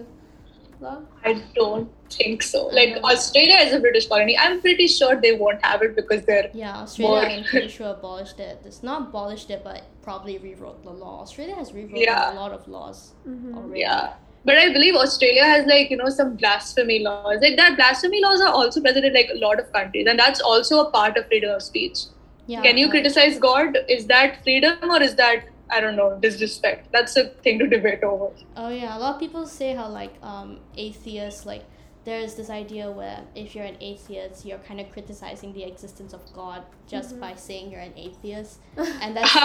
law? 0.79 0.97
I 1.23 1.33
don't 1.55 1.89
think 2.09 2.41
so. 2.43 2.67
Like. 2.79 2.97
Australia 3.03 3.57
is 3.67 3.73
a 3.73 3.79
British 3.79 4.07
colony. 4.07 4.35
I'm 4.45 4.59
pretty 4.61 4.87
sure 4.87 5.15
they 5.25 5.33
won't 5.43 5.63
have 5.63 5.81
it 5.83 5.95
because 5.95 6.25
they're 6.25 6.49
yeah 6.53 6.77
australia 6.85 7.15
More. 7.21 7.25
i'm 7.35 7.43
pretty 7.51 7.67
sure 7.77 7.89
abolished 7.97 8.39
it 8.39 8.57
it's 8.65 8.81
not 8.89 8.99
abolished 9.09 9.49
it 9.55 9.61
but 9.63 9.83
probably 10.07 10.35
rewrote 10.45 10.79
the 10.83 10.89
law 11.03 11.21
australia 11.21 11.55
has 11.61 11.71
rewritten 11.77 12.01
Yeah. 12.09 12.33
a 12.33 12.35
lot 12.41 12.51
of 12.57 12.67
laws 12.67 12.99
Mm-hmm. 13.27 13.57
already 13.57 13.79
yeah. 13.81 14.13
But 14.43 14.57
I 14.57 14.73
believe 14.73 14.95
Australia 14.95 15.43
has 15.43 15.65
like 15.67 15.91
you 15.91 15.97
know 15.97 16.09
some 16.09 16.35
blasphemy 16.35 16.99
laws. 16.99 17.39
Like 17.41 17.57
that 17.57 17.75
blasphemy 17.75 18.21
laws 18.23 18.41
are 18.41 18.53
also 18.61 18.81
present 18.81 19.05
in 19.05 19.13
like 19.13 19.29
a 19.33 19.37
lot 19.37 19.59
of 19.59 19.71
countries, 19.71 20.07
and 20.09 20.19
that's 20.19 20.41
also 20.41 20.81
a 20.85 20.91
part 20.91 21.17
of 21.17 21.27
freedom 21.27 21.55
of 21.55 21.61
speech. 21.61 22.05
yeah 22.47 22.61
Can 22.61 22.77
you 22.77 22.87
uh, 22.87 22.91
criticize 22.91 23.39
God? 23.39 23.77
Is 23.97 24.07
that 24.07 24.43
freedom 24.43 24.95
or 24.95 25.01
is 25.01 25.15
that 25.15 25.45
I 25.69 25.79
don't 25.79 25.95
know 25.95 26.07
disrespect? 26.23 26.87
That's 26.91 27.15
a 27.17 27.25
thing 27.47 27.59
to 27.59 27.67
debate 27.67 28.03
over. 28.03 28.31
Oh 28.57 28.69
yeah, 28.69 28.97
a 28.97 28.99
lot 28.99 29.15
of 29.15 29.19
people 29.19 29.45
say 29.45 29.73
how 29.81 29.87
like 29.89 30.17
um 30.31 30.57
atheists 30.87 31.45
like 31.45 31.63
there's 32.03 32.33
this 32.35 32.49
idea 32.49 32.89
where 32.89 33.21
if 33.35 33.53
you're 33.55 33.65
an 33.65 33.77
atheist, 33.79 34.45
you're 34.45 34.57
kind 34.59 34.79
of 34.79 34.91
criticizing 34.91 35.53
the 35.53 35.63
existence 35.63 36.13
of 36.13 36.21
God 36.33 36.63
just 36.87 37.15
Mhm. 37.15 37.19
by 37.19 37.35
saying 37.35 37.69
you're 37.71 37.79
an 37.81 37.93
atheist, 37.95 38.59
and 39.01 39.15
that's 39.15 39.35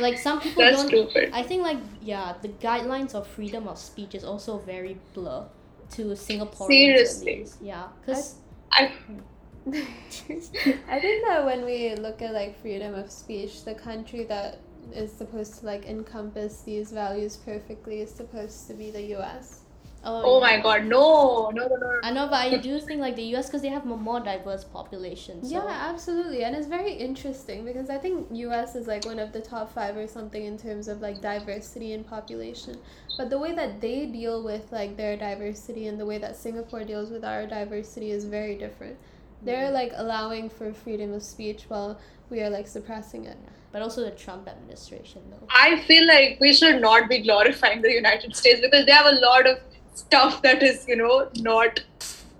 like 0.00 0.18
some 0.18 0.40
people 0.40 0.62
That's 0.62 0.78
don't. 0.82 0.88
stupid. 0.88 1.30
I 1.32 1.42
think 1.42 1.62
like 1.62 1.78
yeah, 2.02 2.34
the 2.40 2.48
guidelines 2.50 3.14
of 3.14 3.26
freedom 3.26 3.66
of 3.66 3.78
speech 3.78 4.14
is 4.14 4.22
also 4.24 4.58
very 4.58 4.96
blur 5.12 5.46
to 5.90 6.02
Singaporeans. 6.14 6.66
Seriously. 6.68 7.46
Yeah, 7.60 7.88
because 8.00 8.36
I 8.70 8.92
I 9.66 11.00
think 11.00 11.26
that 11.26 11.44
when 11.44 11.64
we 11.64 11.94
look 11.96 12.20
at 12.22 12.32
like 12.32 12.60
freedom 12.60 12.94
of 12.94 13.10
speech, 13.10 13.64
the 13.64 13.74
country 13.74 14.24
that 14.24 14.58
is 14.92 15.10
supposed 15.12 15.60
to 15.60 15.66
like 15.66 15.86
encompass 15.86 16.60
these 16.62 16.92
values 16.92 17.38
perfectly 17.38 18.00
is 18.00 18.10
supposed 18.10 18.66
to 18.68 18.74
be 18.74 18.90
the 18.90 19.02
U.S. 19.18 19.60
Oh, 20.06 20.36
oh 20.36 20.40
my 20.40 20.60
God, 20.60 20.84
no, 20.84 21.50
no, 21.54 21.66
no, 21.66 21.76
no. 21.76 22.00
I 22.02 22.10
know, 22.10 22.26
but 22.26 22.36
I 22.36 22.58
do 22.58 22.78
think 22.78 23.00
like 23.00 23.16
the 23.16 23.22
U.S. 23.34 23.46
because 23.46 23.62
they 23.62 23.68
have 23.68 23.84
a 23.84 23.96
more 23.96 24.20
diverse 24.20 24.62
population. 24.62 25.42
So. 25.42 25.50
Yeah, 25.50 25.66
absolutely, 25.66 26.44
and 26.44 26.54
it's 26.54 26.66
very 26.66 26.92
interesting 26.92 27.64
because 27.64 27.88
I 27.88 27.96
think 27.96 28.28
U.S. 28.30 28.74
is 28.74 28.86
like 28.86 29.06
one 29.06 29.18
of 29.18 29.32
the 29.32 29.40
top 29.40 29.72
five 29.72 29.96
or 29.96 30.06
something 30.06 30.44
in 30.44 30.58
terms 30.58 30.88
of 30.88 31.00
like 31.00 31.22
diversity 31.22 31.92
in 31.94 32.04
population. 32.04 32.76
But 33.16 33.30
the 33.30 33.38
way 33.38 33.54
that 33.54 33.80
they 33.80 34.06
deal 34.06 34.44
with 34.44 34.70
like 34.72 34.96
their 34.96 35.16
diversity 35.16 35.86
and 35.86 35.98
the 35.98 36.06
way 36.06 36.18
that 36.18 36.36
Singapore 36.36 36.84
deals 36.84 37.10
with 37.10 37.24
our 37.24 37.46
diversity 37.46 38.10
is 38.10 38.24
very 38.26 38.56
different. 38.56 38.98
They're 39.42 39.66
mm-hmm. 39.66 39.74
like 39.74 39.92
allowing 39.94 40.50
for 40.50 40.72
freedom 40.72 41.14
of 41.14 41.22
speech 41.22 41.64
while 41.68 41.98
we 42.28 42.40
are 42.40 42.50
like 42.50 42.66
suppressing 42.66 43.24
it. 43.24 43.38
But 43.72 43.82
also 43.82 44.04
the 44.04 44.12
Trump 44.12 44.48
administration 44.48 45.22
though. 45.30 45.46
I 45.50 45.80
feel 45.80 46.06
like 46.06 46.38
we 46.40 46.52
should 46.52 46.80
not 46.80 47.08
be 47.08 47.18
glorifying 47.20 47.82
the 47.82 47.90
United 47.90 48.36
States 48.36 48.60
because 48.60 48.86
they 48.86 48.92
have 48.92 49.06
a 49.06 49.16
lot 49.16 49.46
of 49.46 49.58
stuff 49.94 50.42
that 50.42 50.62
is, 50.62 50.86
you 50.88 50.96
know, 50.96 51.28
not 51.36 51.80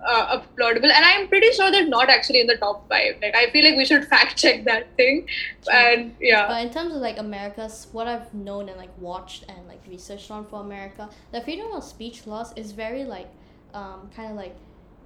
uh, 0.06 0.38
applaudable. 0.38 0.90
And 0.90 1.04
I'm 1.04 1.28
pretty 1.28 1.50
sure 1.52 1.70
they're 1.70 1.88
not 1.88 2.10
actually 2.10 2.40
in 2.40 2.46
the 2.46 2.56
top 2.56 2.88
five. 2.88 3.16
Like, 3.22 3.34
I 3.34 3.50
feel 3.50 3.64
like 3.64 3.76
we 3.76 3.84
should 3.84 4.04
fact 4.14 4.36
check 4.36 4.64
that 4.64 4.94
thing. 4.96 5.28
And 5.72 6.14
yeah, 6.20 6.46
But 6.46 6.66
in 6.66 6.72
terms 6.72 6.94
of 6.94 7.00
like 7.00 7.18
America's, 7.18 7.86
what 7.92 8.06
I've 8.06 8.32
known 8.34 8.68
and 8.68 8.78
like 8.78 8.96
watched 8.98 9.44
and 9.48 9.66
like 9.66 9.80
researched 9.88 10.30
on 10.30 10.46
for 10.46 10.60
America, 10.60 11.08
the 11.32 11.40
freedom 11.40 11.72
of 11.72 11.84
speech 11.84 12.26
laws 12.26 12.52
is 12.56 12.72
very 12.72 13.04
like, 13.04 13.28
um, 13.72 14.10
kind 14.14 14.30
of 14.30 14.36
like, 14.36 14.54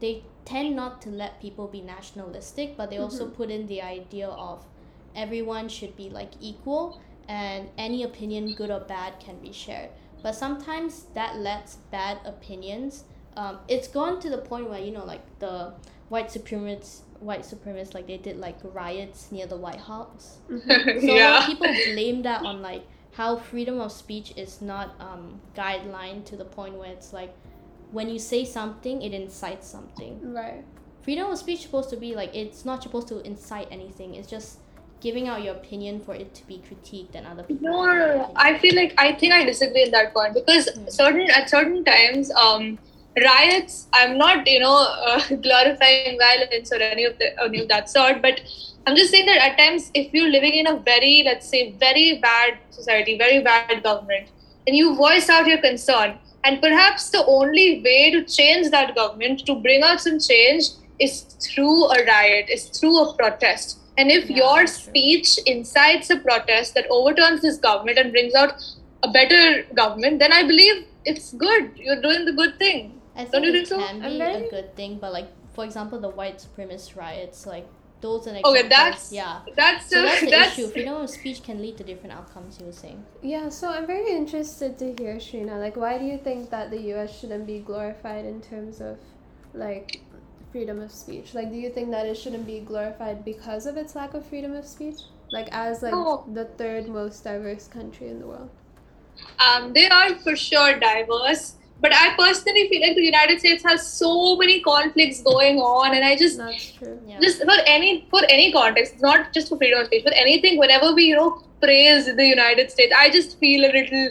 they 0.00 0.22
tend 0.44 0.76
not 0.76 1.02
to 1.02 1.11
let 1.11 1.40
people 1.40 1.66
be 1.66 1.80
nationalistic, 1.80 2.76
but 2.76 2.88
they 2.88 2.98
also 2.98 3.26
put 3.28 3.50
in 3.50 3.66
the 3.66 3.82
idea 3.82 4.28
of 4.28 4.64
everyone 5.16 5.68
should 5.68 5.96
be 5.96 6.08
like 6.08 6.30
equal 6.40 7.00
and 7.28 7.68
any 7.76 8.04
opinion, 8.04 8.54
good 8.54 8.70
or 8.70 8.80
bad, 8.80 9.18
can 9.20 9.38
be 9.38 9.52
shared. 9.52 9.90
But 10.22 10.35
sometimes 10.35 11.04
that 11.14 11.37
lets 11.37 11.76
bad 11.90 12.18
opinions. 12.24 13.04
Um, 13.37 13.59
it's 13.68 13.88
gone 13.88 14.20
to 14.20 14.31
the 14.31 14.38
point 14.38 14.68
where 14.68 14.81
you 14.81 14.90
know 14.90 15.04
like 15.04 15.22
the 15.38 15.74
white 16.09 16.28
supremacists, 16.28 17.02
white 17.20 17.42
supremacists 17.42 17.94
like 17.94 18.07
they 18.07 18.16
did 18.16 18.38
like 18.38 18.57
riots 18.62 19.31
near 19.31 19.46
the 19.46 19.57
White 19.57 19.81
House. 19.81 20.38
So 20.48 20.57
a 20.57 20.78
lot 20.78 20.88
of 20.96 21.02
yeah. 21.02 21.46
people 21.46 21.66
blame 21.92 22.22
that 22.22 22.44
on 22.44 22.62
like 22.62 22.85
how 23.12 23.37
freedom 23.37 23.81
of 23.81 23.92
speech 23.92 24.33
is 24.37 24.61
not 24.61 24.94
um 25.00 25.40
guideline 25.57 26.24
to 26.26 26.37
the 26.37 26.44
point 26.44 26.74
where 26.74 26.90
it's 26.90 27.12
like 27.12 27.35
when 27.90 28.09
you 28.09 28.18
say 28.18 28.44
something 28.44 29.02
it 29.02 29.12
incites 29.14 29.66
something. 29.68 30.20
Right. 30.33 30.64
Freedom 31.02 31.31
of 31.31 31.38
speech 31.38 31.61
is 31.61 31.64
supposed 31.64 31.90
to 31.90 31.96
be 31.96 32.14
like 32.14 32.35
it's 32.35 32.64
not 32.64 32.83
supposed 32.83 33.09
to 33.09 33.20
incite 33.20 33.68
anything. 33.70 34.14
It's 34.14 34.28
just 34.28 34.59
giving 35.00 35.28
out 35.28 35.42
your 35.42 35.54
opinion 35.54 36.00
for 36.00 36.14
it 36.14 36.34
to 36.34 36.46
be 36.46 36.62
critiqued 36.68 37.14
and 37.14 37.26
other 37.26 37.42
people. 37.42 37.68
No, 37.70 37.84
no, 37.84 37.94
no, 37.94 38.14
no. 38.16 38.32
I 38.37 38.58
feel 38.58 38.74
like 38.74 38.94
I 38.98 39.12
think 39.12 39.32
I 39.32 39.44
disagree 39.44 39.84
in 39.84 39.90
that 39.92 40.12
point 40.14 40.34
because 40.34 40.68
Hmm. 40.74 40.87
certain 40.88 41.30
at 41.30 41.48
certain 41.50 41.84
times, 41.84 42.30
um, 42.32 42.78
riots. 43.16 43.88
I'm 43.94 44.16
not, 44.18 44.46
you 44.46 44.61
know, 44.61 44.76
uh, 45.06 45.20
glorifying 45.42 46.18
violence 46.18 46.72
or 46.72 46.76
any 46.80 47.04
of 47.04 47.18
the 47.18 47.30
any 47.44 47.61
of 47.61 47.68
that 47.68 47.90
sort, 47.90 48.22
but 48.22 48.40
I'm 48.87 48.96
just 48.96 49.11
saying 49.11 49.26
that 49.26 49.38
at 49.50 49.58
times, 49.58 49.90
if 49.94 50.12
you're 50.12 50.30
living 50.30 50.54
in 50.54 50.66
a 50.66 50.78
very, 50.78 51.22
let's 51.24 51.48
say, 51.48 51.76
very 51.78 52.18
bad 52.22 52.58
society, 52.70 53.18
very 53.18 53.40
bad 53.42 53.82
government, 53.82 54.28
and 54.66 54.76
you 54.76 54.94
voice 54.96 55.28
out 55.28 55.46
your 55.46 55.58
concern, 55.58 56.18
and 56.44 56.61
perhaps 56.61 57.11
the 57.11 57.24
only 57.26 57.82
way 57.84 58.11
to 58.11 58.24
change 58.24 58.70
that 58.70 58.94
government, 58.94 59.44
to 59.46 59.56
bring 59.56 59.82
out 59.82 60.00
some 60.00 60.18
change, 60.18 60.64
is 60.98 61.22
through 61.46 61.84
a 61.87 62.04
riot, 62.06 62.48
is 62.48 62.66
through 62.78 62.98
a 63.02 63.14
protest. 63.16 63.78
And 63.98 64.11
if 64.11 64.30
Yeah, 64.30 64.37
your 64.42 64.56
that's 64.61 64.80
true. 64.82 64.90
speech 64.92 65.38
incites 65.46 66.08
a 66.11 66.18
protest 66.18 66.74
that 66.74 66.87
overturns 66.88 67.42
this 67.42 67.58
government 67.58 67.98
and 67.98 68.12
brings 68.12 68.34
out 68.34 68.52
a 69.02 69.11
better 69.11 69.64
government, 69.74 70.18
then 70.20 70.32
I 70.32 70.42
believe 70.44 70.87
it's 71.04 71.32
good. 71.34 71.72
You're 71.76 72.00
doing 72.00 72.24
the 72.24 72.32
good 72.32 72.58
thing. 72.58 73.00
I 73.16 73.22
think 73.24 73.32
Don't 73.32 73.42
you 73.44 73.50
it 73.50 73.54
think 73.54 73.66
so? 73.68 73.78
can 73.87 74.02
I'm 74.02 74.12
be 74.12 74.18
very- 74.18 74.46
a 74.46 74.50
good 74.50 74.74
thing, 74.76 74.98
but 75.00 75.12
like 75.12 75.28
for 75.58 75.64
example, 75.64 75.98
the 75.98 76.11
white 76.20 76.38
supremacist 76.46 76.96
riots, 76.96 77.44
like 77.44 77.66
those 78.00 78.28
are 78.28 78.30
Okay, 78.30 78.40
examples. 78.40 78.68
that's 78.70 79.12
yeah. 79.12 79.40
That's 79.56 79.90
So 79.90 79.96
the, 79.96 80.02
that's 80.06 80.20
the 80.20 80.30
that's 80.37 80.58
issue. 80.58 80.68
Freedom 80.70 80.94
of 81.02 81.11
speech 81.11 81.42
can 81.42 81.61
lead 81.61 81.76
to 81.78 81.84
different 81.84 82.12
outcomes. 82.18 82.61
You 82.61 82.66
were 82.66 82.72
saying. 82.84 83.04
Yeah, 83.22 83.48
so 83.48 83.68
I'm 83.68 83.87
very 83.88 84.12
interested 84.12 84.78
to 84.78 84.94
hear, 84.98 85.16
Shrina. 85.16 85.58
Like, 85.66 85.76
why 85.76 85.98
do 85.98 86.04
you 86.04 86.18
think 86.28 86.50
that 86.50 86.70
the 86.70 86.80
US 86.94 87.18
shouldn't 87.18 87.46
be 87.48 87.58
glorified 87.58 88.24
in 88.24 88.40
terms 88.40 88.80
of, 88.80 88.98
like, 89.52 90.00
freedom 90.52 90.80
of 90.80 90.90
speech? 90.92 91.34
Like, 91.34 91.50
do 91.50 91.56
you 91.56 91.70
think 91.70 91.90
that 91.90 92.06
it 92.06 92.16
shouldn't 92.16 92.46
be 92.46 92.61
glorified 92.61 93.24
because 93.24 93.66
of 93.66 93.76
its 93.76 93.94
lack 93.94 94.14
of 94.14 94.24
freedom 94.26 94.54
of 94.54 94.66
speech? 94.66 95.00
Like, 95.30 95.48
as, 95.52 95.82
like, 95.82 95.92
No. 95.92 96.24
the 96.32 96.44
third 96.44 96.88
most 96.88 97.24
diverse 97.24 97.66
country 97.68 98.08
in 98.08 98.18
the 98.20 98.26
world? 98.26 98.50
um, 99.44 99.72
they 99.72 99.88
are 99.88 100.14
for 100.16 100.37
sure 100.37 100.78
diverse. 100.78 101.54
But 101.80 101.92
I 101.94 102.14
personally 102.16 102.68
feel 102.68 102.80
like 102.80 102.96
the 102.96 103.04
United 103.04 103.38
States 103.38 103.62
has 103.64 103.87
so 103.87 104.37
many 104.37 104.61
conflicts 104.61 105.20
going 105.22 105.58
on, 105.61 105.94
and 105.94 106.04
I 106.04 106.16
just 106.16 106.37
That's 106.38 106.72
true. 106.72 107.00
Yeah. 107.06 107.20
just 107.20 107.42
for 107.44 107.56
any 107.66 108.06
for 108.11 108.20
any 108.28 108.52
context, 108.52 109.00
not 109.00 109.32
just 109.32 109.48
for 109.48 109.56
freedom 109.58 109.80
of 109.80 109.87
speech, 109.87 110.02
but 110.04 110.12
anything. 110.16 110.58
Whenever 110.58 110.92
we 110.94 111.04
you 111.04 111.14
know 111.16 111.42
praise 111.61 112.06
the 112.06 112.26
United 112.26 112.72
States, 112.72 112.92
I 112.98 113.11
just 113.11 113.38
feel 113.38 113.64
a 113.64 113.70
little 113.72 114.08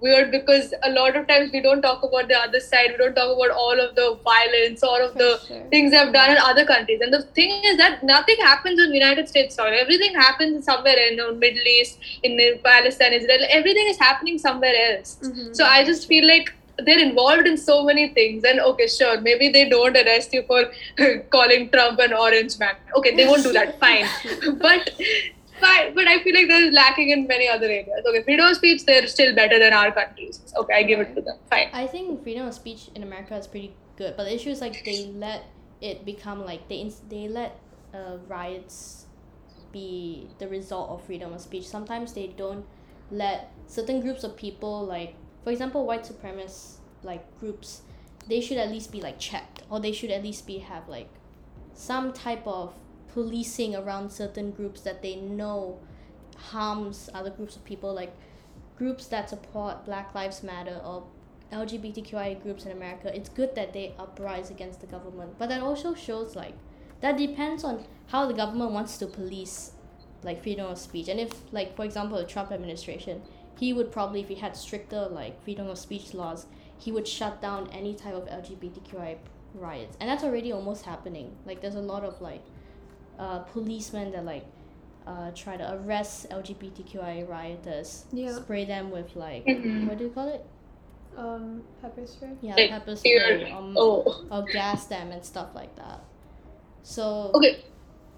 weird 0.00 0.30
because 0.30 0.72
a 0.82 0.90
lot 0.90 1.16
of 1.16 1.26
times 1.26 1.50
we 1.52 1.60
don't 1.60 1.82
talk 1.82 2.02
about 2.02 2.28
the 2.28 2.38
other 2.38 2.60
side. 2.60 2.90
We 2.92 2.96
don't 2.98 3.14
talk 3.14 3.30
about 3.36 3.50
all 3.56 3.78
of 3.80 3.94
the 3.96 4.18
violence, 4.24 4.82
all 4.82 5.00
of 5.04 5.12
For 5.12 5.18
the 5.18 5.40
sure. 5.46 5.62
things 5.70 5.90
they've 5.92 6.12
done 6.12 6.30
in 6.30 6.38
other 6.38 6.64
countries. 6.64 7.00
And 7.00 7.12
the 7.12 7.22
thing 7.40 7.50
is 7.64 7.76
that 7.78 8.02
nothing 8.02 8.36
happens 8.40 8.78
in 8.78 8.88
the 8.90 8.94
United 8.94 9.28
States 9.28 9.54
soil. 9.56 9.74
Everything 9.80 10.14
happens 10.14 10.64
somewhere 10.64 10.96
in 11.08 11.16
the 11.16 11.32
Middle 11.32 11.66
East, 11.66 11.98
in 12.22 12.38
Palestine, 12.64 13.12
Israel. 13.12 13.44
Everything 13.48 13.86
is 13.88 13.98
happening 13.98 14.38
somewhere 14.38 14.74
else. 14.86 15.18
Mhm. 15.22 15.54
So 15.56 15.64
I 15.64 15.84
just 15.84 16.06
feel 16.08 16.26
like 16.26 16.52
they're 16.86 16.98
involved 16.98 17.46
in 17.46 17.56
so 17.58 17.82
many 17.84 18.08
things. 18.08 18.44
And 18.44 18.60
okay, 18.60 18.86
sure, 18.88 19.20
maybe 19.20 19.50
they 19.50 19.68
don't 19.68 19.96
arrest 19.96 20.32
you 20.32 20.42
for 20.44 20.60
calling 21.30 21.68
Trump 21.70 21.98
an 21.98 22.12
orange 22.14 22.58
man. 22.58 22.76
Okay, 22.96 23.14
they 23.16 23.26
won't 23.26 23.42
do 23.42 23.52
that. 23.52 23.78
Fine, 23.80 24.06
but. 24.58 24.90
But, 25.60 25.94
but 25.94 26.06
I 26.06 26.22
feel 26.22 26.34
like 26.34 26.48
they're 26.48 26.72
lacking 26.72 27.10
in 27.10 27.26
many 27.26 27.48
other 27.48 27.66
areas. 27.66 28.04
Okay, 28.06 28.22
freedom 28.22 28.46
of 28.46 28.56
speech, 28.56 28.84
they're 28.86 29.06
still 29.06 29.34
better 29.34 29.58
than 29.58 29.72
our 29.72 29.92
countries. 29.92 30.42
Okay, 30.56 30.74
I 30.74 30.82
give 30.82 31.00
it 31.00 31.14
to 31.14 31.20
them. 31.20 31.36
Fine. 31.50 31.70
I 31.72 31.86
think 31.86 32.22
freedom 32.22 32.46
of 32.46 32.54
speech 32.54 32.90
in 32.94 33.02
America 33.02 33.36
is 33.36 33.46
pretty 33.46 33.74
good, 33.96 34.16
but 34.16 34.24
the 34.24 34.34
issue 34.34 34.50
is 34.50 34.60
like 34.60 34.84
they 34.84 35.06
let 35.06 35.44
it 35.80 36.04
become 36.04 36.44
like 36.44 36.68
they 36.68 36.76
ins- 36.76 37.02
they 37.08 37.28
let 37.28 37.58
uh, 37.94 38.18
riots 38.28 39.06
be 39.72 40.28
the 40.38 40.48
result 40.48 40.90
of 40.90 41.04
freedom 41.04 41.32
of 41.32 41.40
speech. 41.40 41.66
Sometimes 41.66 42.12
they 42.12 42.28
don't 42.28 42.64
let 43.10 43.52
certain 43.66 44.00
groups 44.00 44.24
of 44.24 44.36
people 44.36 44.84
like 44.84 45.14
for 45.42 45.50
example 45.50 45.84
white 45.84 46.04
supremacist 46.04 46.76
like 47.02 47.22
groups 47.40 47.82
they 48.28 48.40
should 48.40 48.58
at 48.58 48.70
least 48.70 48.92
be 48.92 49.00
like 49.00 49.18
checked 49.18 49.62
or 49.68 49.80
they 49.80 49.92
should 49.92 50.10
at 50.10 50.22
least 50.22 50.46
be 50.46 50.58
have 50.58 50.88
like 50.88 51.08
some 51.74 52.12
type 52.12 52.46
of 52.46 52.74
policing 53.12 53.74
around 53.74 54.10
certain 54.10 54.50
groups 54.50 54.80
that 54.82 55.02
they 55.02 55.16
know 55.16 55.78
harms 56.36 57.10
other 57.12 57.30
groups 57.30 57.56
of 57.56 57.64
people 57.64 57.92
like 57.92 58.12
groups 58.78 59.06
that 59.06 59.28
support 59.28 59.84
black 59.84 60.14
lives 60.14 60.42
matter 60.42 60.80
or 60.84 61.04
lgbtqia 61.52 62.42
groups 62.42 62.64
in 62.64 62.72
america 62.72 63.14
it's 63.14 63.28
good 63.28 63.54
that 63.54 63.72
they 63.72 63.94
uprise 63.98 64.50
against 64.50 64.80
the 64.80 64.86
government. 64.86 65.34
But 65.38 65.48
that 65.48 65.62
also 65.62 65.94
shows 65.94 66.36
like 66.36 66.54
that 67.00 67.16
depends 67.16 67.64
on 67.64 67.84
how 68.08 68.26
the 68.26 68.34
government 68.34 68.72
wants 68.72 68.98
to 68.98 69.06
police 69.06 69.72
like 70.22 70.42
freedom 70.42 70.66
of 70.66 70.78
speech. 70.78 71.08
And 71.08 71.18
if 71.18 71.32
like 71.52 71.74
for 71.76 71.84
example 71.84 72.18
the 72.18 72.24
trump 72.24 72.52
administration 72.52 73.22
he 73.58 73.72
would 73.72 73.90
probably 73.92 74.20
if 74.20 74.28
he 74.28 74.36
had 74.36 74.56
stricter 74.56 75.08
like 75.08 75.42
freedom 75.44 75.68
of 75.68 75.78
speech 75.78 76.14
laws 76.14 76.46
he 76.78 76.92
would 76.92 77.06
shut 77.06 77.42
down 77.42 77.68
any 77.72 77.94
type 77.94 78.14
of 78.14 78.26
lgbtqi 78.26 79.16
riots. 79.54 79.96
And 80.00 80.08
that's 80.08 80.24
already 80.24 80.52
almost 80.52 80.84
happening. 80.84 81.36
Like 81.44 81.60
there's 81.60 81.74
a 81.74 81.80
lot 81.80 82.04
of 82.04 82.20
like 82.20 82.42
uh, 83.20 83.38
policemen 83.54 84.10
that 84.12 84.24
like 84.24 84.44
uh, 85.06 85.30
try 85.42 85.56
to 85.62 85.66
arrest 85.74 86.28
lgbtqi 86.30 87.28
rioters 87.28 88.04
Yeah. 88.12 88.32
spray 88.40 88.64
them 88.64 88.90
with 88.90 89.14
like 89.16 89.44
Mhm. 89.46 89.88
what 89.88 89.98
do 89.98 90.04
you 90.04 90.10
call 90.18 90.28
it 90.36 90.44
Um, 91.22 91.62
pepper 91.82 92.06
spray. 92.06 92.30
yeah 92.40 92.54
Like 92.58 92.70
pepper 92.70 92.94
spray 92.96 93.50
um, 93.52 93.74
Oh. 93.76 94.24
or 94.30 94.42
gas 94.52 94.86
them 94.92 95.10
and 95.16 95.24
stuff 95.32 95.48
like 95.54 95.74
that 95.76 96.00
so 96.82 97.30
Okay. 97.34 97.52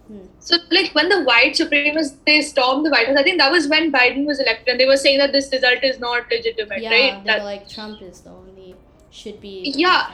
Hmm. 0.08 0.26
So, 0.40 0.56
like 0.76 0.90
when 0.96 1.08
the 1.08 1.18
white 1.26 1.54
supremacists 1.58 2.16
they 2.26 2.40
stormed 2.42 2.84
the 2.86 2.90
White 2.90 3.06
House, 3.08 3.16
I 3.16 3.22
think 3.22 3.38
that 3.38 3.52
was 3.56 3.68
when 3.68 3.92
Biden 3.92 4.24
was 4.30 4.40
elected, 4.44 4.68
and 4.72 4.80
they 4.80 4.86
were 4.92 4.96
saying 4.96 5.18
that 5.18 5.30
this 5.36 5.50
result 5.52 5.84
is 5.90 6.00
not 6.00 6.28
legitimate, 6.30 6.82
yeah 6.82 6.90
right? 6.94 7.24
they 7.24 7.30
That- 7.30 7.44
like 7.44 7.68
trump 7.74 8.02
is 8.02 8.20
the 8.22 8.30
only 8.30 8.74
should 9.10 9.40
be 9.40 9.72
Yeah. 9.84 10.10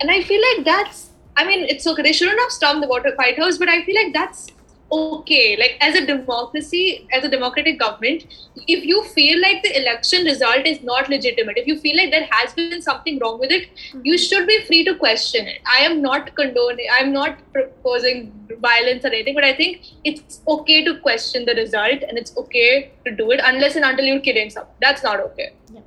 and 0.00 0.10
I 0.10 0.22
feel 0.22 0.42
like 0.48 0.64
that's. 0.64 1.08
I 1.36 1.46
mean, 1.46 1.66
it's 1.68 1.86
okay. 1.86 2.02
They 2.02 2.12
shouldn't 2.12 2.38
have 2.38 2.50
stormed 2.50 2.82
the 2.82 2.88
water 2.88 3.12
White 3.16 3.38
House, 3.38 3.58
but 3.58 3.68
I 3.68 3.84
feel 3.84 3.94
like 3.94 4.12
that's 4.12 4.48
okay. 4.92 5.56
Like 5.58 5.78
as 5.80 5.94
a 5.94 6.04
democracy, 6.06 7.08
as 7.12 7.24
a 7.24 7.28
democratic 7.28 7.78
government, 7.78 8.26
if 8.68 8.84
you 8.84 9.02
feel 9.04 9.40
like 9.40 9.62
the 9.62 9.80
election 9.80 10.24
result 10.24 10.66
is 10.66 10.82
not 10.82 11.08
legitimate, 11.08 11.56
if 11.56 11.66
you 11.66 11.78
feel 11.78 11.96
like 11.96 12.10
there 12.10 12.28
has 12.30 12.52
been 12.52 12.82
something 12.82 13.18
wrong 13.18 13.40
with 13.40 13.50
it, 13.50 13.68
mm-hmm. 13.70 14.00
you 14.04 14.18
should 14.18 14.46
be 14.46 14.62
free 14.66 14.84
to 14.84 14.94
question 14.96 15.46
it. 15.46 15.60
I 15.66 15.78
am 15.80 16.02
not 16.02 16.34
condoning, 16.34 16.86
I'm 16.92 17.12
not 17.12 17.38
proposing 17.52 18.32
violence 18.60 19.04
or 19.04 19.08
anything, 19.08 19.34
but 19.34 19.44
I 19.44 19.54
think 19.54 19.82
it's 20.04 20.42
okay 20.46 20.84
to 20.84 20.98
question 21.00 21.46
the 21.46 21.54
result 21.54 22.02
and 22.06 22.18
it's 22.18 22.36
okay 22.36 22.92
to 23.06 23.16
do 23.16 23.30
it 23.30 23.40
unless 23.42 23.76
and 23.76 23.84
until 23.84 24.04
you're 24.04 24.20
killing 24.20 24.50
someone. 24.50 24.74
That's 24.80 25.02
not 25.02 25.20
okay. 25.20 25.52
Yeah. 25.72 25.80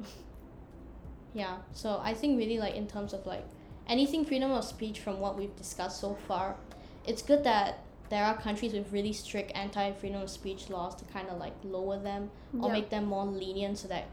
yeah 1.34 1.58
so 1.74 2.00
i 2.02 2.14
think 2.14 2.38
really 2.38 2.58
like 2.58 2.76
in 2.76 2.88
terms 2.88 3.14
of 3.14 3.26
like 3.26 3.44
anything 3.88 4.26
freedom 4.26 4.52
of 4.52 4.63
speech 4.63 5.00
from 5.00 5.19
what 5.19 5.38
we've 5.38 5.56
discussed 5.56 6.00
so 6.00 6.15
far 6.28 6.56
it's 7.06 7.21
good 7.21 7.43
that 7.43 7.80
there 8.10 8.24
are 8.24 8.38
countries 8.38 8.74
with 8.74 8.91
really 8.91 9.13
strict 9.13 9.52
anti-freedom 9.56 10.21
of 10.21 10.30
speech 10.30 10.69
laws 10.69 10.95
to 10.95 11.06
kind 11.06 11.28
of 11.30 11.39
like 11.39 11.54
lower 11.63 11.98
them 12.00 12.30
or 12.62 12.67
Yeah. 12.69 12.74
make 12.74 12.89
them 12.89 13.06
more 13.06 13.26
lenient 13.26 13.78
so 13.80 13.88
that 13.88 14.06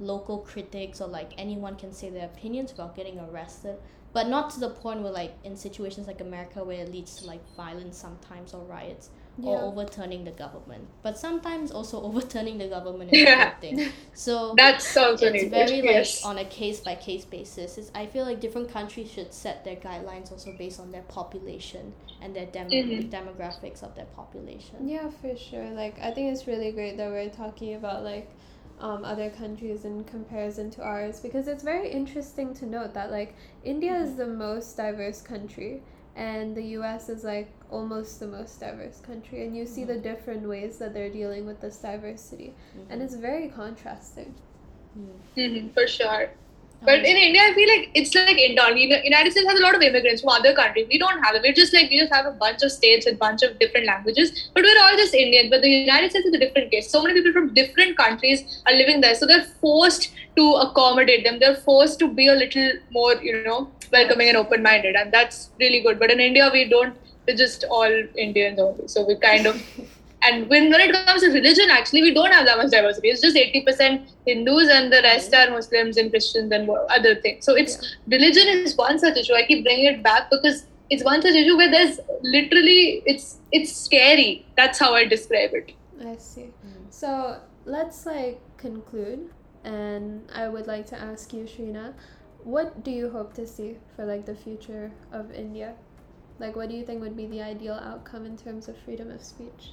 local 0.00 0.38
critics 0.38 1.00
or 1.00 1.08
like 1.08 1.32
anyone 1.38 1.76
can 1.76 1.92
say 1.92 2.08
their 2.10 2.26
opinions 2.26 2.70
without 2.72 2.94
getting 2.94 3.18
arrested 3.18 3.76
but 4.12 4.28
not 4.28 4.50
to 4.50 4.60
the 4.60 4.70
point 4.70 5.02
where 5.02 5.12
like 5.12 5.34
in 5.44 5.56
situations 5.56 6.06
like 6.06 6.20
america 6.20 6.62
where 6.64 6.82
it 6.84 6.92
leads 6.92 7.16
to 7.16 7.26
like 7.26 7.40
violence 7.56 7.96
sometimes 7.98 8.54
or 8.54 8.62
riots 8.64 9.10
or 9.44 9.58
overturning 9.62 10.24
the 10.24 10.30
government 10.32 10.86
but 11.02 11.16
sometimes 11.18 11.70
also 11.70 12.02
overturning 12.08 12.58
the 12.58 12.66
government 12.68 13.10
is 13.10 13.22
a 13.22 13.36
good 13.36 13.60
thing 13.60 13.92
so 14.14 14.54
That's 14.56 14.96
also 14.96 15.26
it's 15.26 15.44
very 15.44 15.80
like 15.82 16.08
on 16.24 16.38
a 16.38 16.44
case 16.44 16.80
by 16.80 16.94
case 16.96 17.24
basis. 17.24 17.78
It's, 17.78 17.90
I 17.94 18.06
feel 18.06 18.24
like 18.24 18.40
different 18.40 18.70
countries 18.72 19.10
should 19.10 19.32
set 19.32 19.64
their 19.64 19.76
guidelines 19.76 20.32
also 20.32 20.52
based 20.52 20.80
on 20.80 20.90
their 20.90 21.02
population 21.02 21.92
and 22.20 22.34
their 22.34 22.46
dem- 22.46 22.70
Mhm. 22.70 23.08
demographics 23.10 23.82
of 23.82 23.94
their 23.94 24.06
population. 24.06 24.88
Yeah, 24.88 25.08
for 25.10 25.36
sure. 25.36 25.70
Like 25.70 25.98
I 26.02 26.10
think 26.10 26.32
it's 26.32 26.46
really 26.46 26.72
great 26.72 26.96
that 26.96 27.10
we're 27.10 27.30
talking 27.30 27.74
about 27.74 28.02
like 28.04 28.28
um, 28.80 29.04
other 29.04 29.30
countries 29.30 29.84
in 29.84 30.04
comparison 30.04 30.70
to 30.72 30.82
ours 30.82 31.20
because 31.20 31.48
it's 31.48 31.62
very 31.64 31.90
interesting 31.90 32.54
to 32.54 32.66
note 32.66 32.94
that 32.94 33.10
like 33.10 33.34
India 33.64 33.94
is 33.94 34.16
the 34.16 34.26
most 34.26 34.76
diverse 34.76 35.20
country 35.20 35.82
and 36.18 36.56
the 36.56 36.64
US 36.78 37.08
is 37.08 37.22
like 37.22 37.48
almost 37.70 38.18
the 38.18 38.26
most 38.26 38.58
diverse 38.58 39.00
country 39.00 39.46
and 39.46 39.56
you 39.56 39.64
see 39.64 39.84
the 39.84 39.92
mm-hmm. 39.92 40.02
different 40.02 40.48
ways 40.48 40.78
that 40.78 40.92
they're 40.92 41.08
dealing 41.08 41.46
with 41.46 41.60
this 41.60 41.76
diversity 41.78 42.52
and 42.74 42.88
mm-hmm. 42.88 43.02
it's 43.02 43.14
very 43.14 43.48
contrasting. 43.48 44.34
Mhm, 45.36 45.72
for 45.72 45.86
sure. 45.86 46.30
But 46.82 47.00
in 47.00 47.16
India, 47.16 47.42
I 47.42 47.54
feel 47.54 47.68
like 47.68 47.90
it's 47.94 48.14
like. 48.14 48.38
Uni- 48.38 49.00
United 49.04 49.32
States 49.32 49.46
has 49.48 49.58
a 49.58 49.62
lot 49.62 49.74
of 49.74 49.82
immigrants 49.82 50.22
from 50.22 50.30
other 50.30 50.54
countries. 50.54 50.86
We 50.88 50.98
don't 50.98 51.22
have 51.24 51.34
it. 51.34 51.42
We're 51.42 51.52
just 51.52 51.74
like 51.74 51.90
we 51.90 51.98
just 51.98 52.12
have 52.12 52.26
a 52.26 52.30
bunch 52.30 52.62
of 52.62 52.70
states 52.70 53.06
with 53.06 53.18
bunch 53.18 53.42
of 53.42 53.58
different 53.58 53.86
languages, 53.86 54.50
but 54.54 54.62
we're 54.62 54.80
all 54.82 54.96
just 54.96 55.14
Indian. 55.14 55.50
But 55.50 55.62
the 55.62 55.70
United 55.70 56.10
States 56.10 56.26
is 56.26 56.34
a 56.34 56.38
different 56.38 56.70
case. 56.70 56.90
So 56.90 57.02
many 57.02 57.14
people 57.14 57.32
from 57.32 57.52
different 57.52 57.96
countries 57.96 58.62
are 58.66 58.74
living 58.74 59.00
there, 59.00 59.14
so 59.14 59.26
they're 59.26 59.44
forced 59.60 60.12
to 60.36 60.52
accommodate 60.54 61.24
them. 61.24 61.40
They're 61.40 61.56
forced 61.56 61.98
to 61.98 62.08
be 62.08 62.28
a 62.28 62.34
little 62.34 62.72
more, 62.90 63.14
you 63.16 63.42
know, 63.42 63.70
welcoming 63.92 64.28
and 64.28 64.36
open-minded, 64.36 64.94
and 64.94 65.12
that's 65.12 65.50
really 65.58 65.80
good. 65.80 65.98
But 65.98 66.12
in 66.12 66.20
India, 66.20 66.48
we 66.52 66.68
don't. 66.68 66.96
We're 67.26 67.36
just 67.36 67.64
all 67.64 68.02
Indians 68.16 68.58
only. 68.58 68.88
So 68.88 69.04
we 69.04 69.16
kind 69.16 69.46
of 69.46 69.62
and 70.22 70.48
when, 70.48 70.70
when 70.70 70.80
it 70.80 70.92
comes 70.92 71.22
to 71.22 71.28
religion, 71.28 71.70
actually, 71.70 72.02
we 72.02 72.12
don't 72.12 72.32
have 72.32 72.44
that 72.46 72.58
much 72.58 72.70
diversity. 72.70 73.08
It's 73.08 73.20
just 73.20 73.36
80% 73.36 74.08
Hindus 74.26 74.68
and 74.68 74.92
the 74.92 75.00
rest 75.02 75.32
are 75.32 75.50
Muslims 75.50 75.96
and 75.96 76.10
Christians 76.10 76.50
and 76.52 76.68
other 76.90 77.14
things. 77.16 77.44
So 77.44 77.54
it's 77.54 77.96
religion 78.06 78.48
is 78.48 78.76
one 78.76 78.98
such 78.98 79.16
issue. 79.16 79.34
I 79.34 79.44
keep 79.46 79.64
bringing 79.64 79.86
it 79.86 80.02
back 80.02 80.28
because 80.30 80.66
it's 80.90 81.04
one 81.04 81.22
such 81.22 81.34
issue 81.34 81.56
where 81.56 81.70
there's 81.70 82.00
literally 82.22 83.02
it's 83.06 83.38
it's 83.52 83.72
scary. 83.72 84.46
That's 84.56 84.78
how 84.78 84.94
I 84.94 85.04
describe 85.04 85.50
it. 85.52 85.72
I 86.04 86.16
see. 86.16 86.52
So 86.90 87.40
let's 87.64 88.04
like 88.06 88.40
conclude, 88.56 89.30
and 89.62 90.28
I 90.34 90.48
would 90.48 90.66
like 90.66 90.86
to 90.86 90.98
ask 90.98 91.32
you, 91.32 91.44
Shrina, 91.44 91.94
what 92.42 92.82
do 92.82 92.90
you 92.90 93.08
hope 93.10 93.34
to 93.34 93.46
see 93.46 93.76
for 93.94 94.04
like 94.04 94.26
the 94.26 94.34
future 94.34 94.90
of 95.12 95.30
India? 95.30 95.74
Like, 96.40 96.54
what 96.54 96.68
do 96.68 96.76
you 96.76 96.84
think 96.84 97.00
would 97.02 97.16
be 97.16 97.26
the 97.26 97.42
ideal 97.42 97.74
outcome 97.74 98.24
in 98.24 98.36
terms 98.36 98.68
of 98.68 98.76
freedom 98.78 99.10
of 99.10 99.22
speech? 99.22 99.72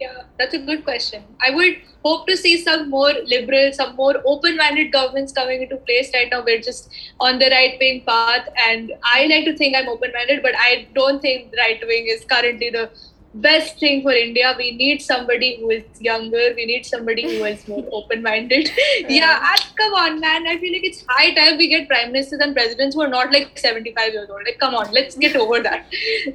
Yeah, 0.00 0.22
that's 0.38 0.54
a 0.54 0.58
good 0.58 0.82
question. 0.82 1.24
I 1.42 1.50
would 1.50 1.76
hope 2.02 2.26
to 2.26 2.34
see 2.34 2.56
some 2.62 2.88
more 2.88 3.12
liberal, 3.26 3.70
some 3.74 3.96
more 3.96 4.14
open-minded 4.24 4.92
governments 4.92 5.30
coming 5.30 5.60
into 5.60 5.76
place. 5.76 6.10
Right 6.14 6.28
now, 6.30 6.42
we're 6.42 6.62
just 6.62 6.88
on 7.20 7.38
the 7.38 7.50
right-wing 7.50 8.04
path, 8.06 8.48
and 8.66 8.94
I 9.04 9.26
like 9.26 9.44
to 9.44 9.54
think 9.54 9.76
I'm 9.76 9.90
open-minded, 9.90 10.42
but 10.42 10.54
I 10.56 10.88
don't 10.94 11.20
think 11.20 11.52
right-wing 11.58 12.06
is 12.08 12.24
currently 12.24 12.70
the 12.70 12.88
best 13.34 13.78
thing 13.78 14.02
for 14.02 14.12
India. 14.12 14.54
We 14.58 14.72
need 14.76 15.00
somebody 15.02 15.58
who 15.60 15.70
is 15.70 15.84
younger. 16.00 16.52
We 16.56 16.66
need 16.66 16.84
somebody 16.84 17.22
who 17.22 17.44
is 17.44 17.66
more 17.68 17.84
open-minded. 17.92 18.70
yeah, 19.08 19.52
and 19.52 19.76
come 19.76 19.94
on, 19.94 20.20
man. 20.20 20.46
I 20.48 20.58
feel 20.58 20.72
like 20.72 20.84
it's 20.84 21.04
high 21.08 21.32
time 21.34 21.56
we 21.58 21.68
get 21.68 21.86
prime 21.88 22.10
ministers 22.12 22.40
and 22.40 22.54
presidents 22.54 22.96
who 22.96 23.02
are 23.02 23.08
not 23.08 23.32
like 23.32 23.56
75 23.58 24.12
years 24.12 24.28
old. 24.30 24.40
Like, 24.44 24.58
come 24.58 24.74
on, 24.74 24.90
let's 24.92 25.14
get 25.16 25.36
over 25.36 25.60
that. 25.68 25.86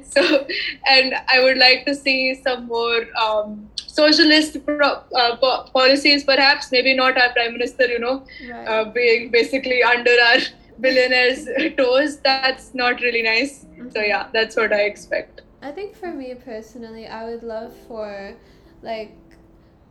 So, 0.02 0.46
and 0.86 1.14
I 1.28 1.42
would 1.42 1.58
like 1.58 1.84
to 1.86 1.94
see 1.94 2.34
some 2.42 2.66
more 2.66 3.06
um, 3.20 3.68
socialist 3.86 4.64
pro- 4.64 5.02
uh, 5.14 5.36
po- 5.36 5.64
policies, 5.72 6.24
perhaps. 6.24 6.72
Maybe 6.72 6.94
not 6.94 7.18
our 7.18 7.30
prime 7.32 7.52
minister, 7.52 7.86
you 7.86 7.98
know, 7.98 8.24
Right. 8.50 8.66
uh, 8.66 8.84
being 8.84 9.30
basically 9.30 9.82
under 9.82 10.10
our 10.30 10.38
billionaires' 10.80 11.46
toes. 11.76 12.20
That's 12.20 12.72
not 12.74 13.00
really 13.00 13.22
nice. 13.22 13.66
So, 13.92 14.00
yeah, 14.00 14.28
that's 14.32 14.56
what 14.56 14.72
I 14.72 14.82
expect. 14.82 15.42
I 15.62 15.72
think 15.72 15.94
for 15.96 16.12
me 16.12 16.34
personally, 16.34 17.06
I 17.06 17.24
would 17.24 17.42
love 17.42 17.74
for 17.88 18.34
like 18.82 19.16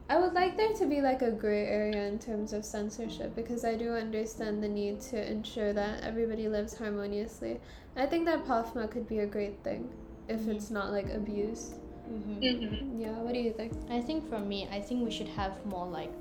I 0.08 0.20
would 0.20 0.34
like 0.34 0.56
there 0.56 0.72
to 0.74 0.86
be 0.86 1.02
like 1.02 1.24
a 1.24 1.32
gray 1.32 1.66
area 1.66 2.06
in 2.08 2.20
terms 2.20 2.54
of 2.54 2.64
censorship 2.64 3.36
because 3.36 3.66
I 3.66 3.74
do 3.76 3.94
understand 3.94 4.62
the 4.62 4.68
need 4.68 5.02
to 5.12 5.32
ensure 5.32 5.74
that 5.74 6.04
everybody 6.04 6.48
lives 6.48 6.78
harmoniously. 6.78 7.60
I 7.96 8.06
think 8.06 8.26
that 8.26 8.46
POFMA 8.46 8.92
could 8.92 9.08
be 9.08 9.20
a 9.20 9.26
great 9.26 9.64
thing 9.64 9.90
if 10.28 10.42
Mhm. 10.42 10.50
it's 10.50 10.70
not 10.70 10.92
like 10.92 11.10
abused. 11.12 11.76
Mm-hmm. 12.08 12.40
Mhm. 12.44 13.00
Yeah, 13.02 13.18
what 13.24 13.34
do 13.34 13.40
you 13.40 13.52
think? 13.52 13.74
I 13.90 14.00
think 14.00 14.30
for 14.30 14.38
me, 14.40 14.68
I 14.72 14.80
think 14.80 15.04
we 15.04 15.10
should 15.10 15.30
have 15.30 15.66
more 15.66 15.88
like, 15.88 16.12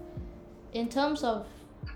in 0.72 0.88
terms 0.88 1.22
of 1.22 1.46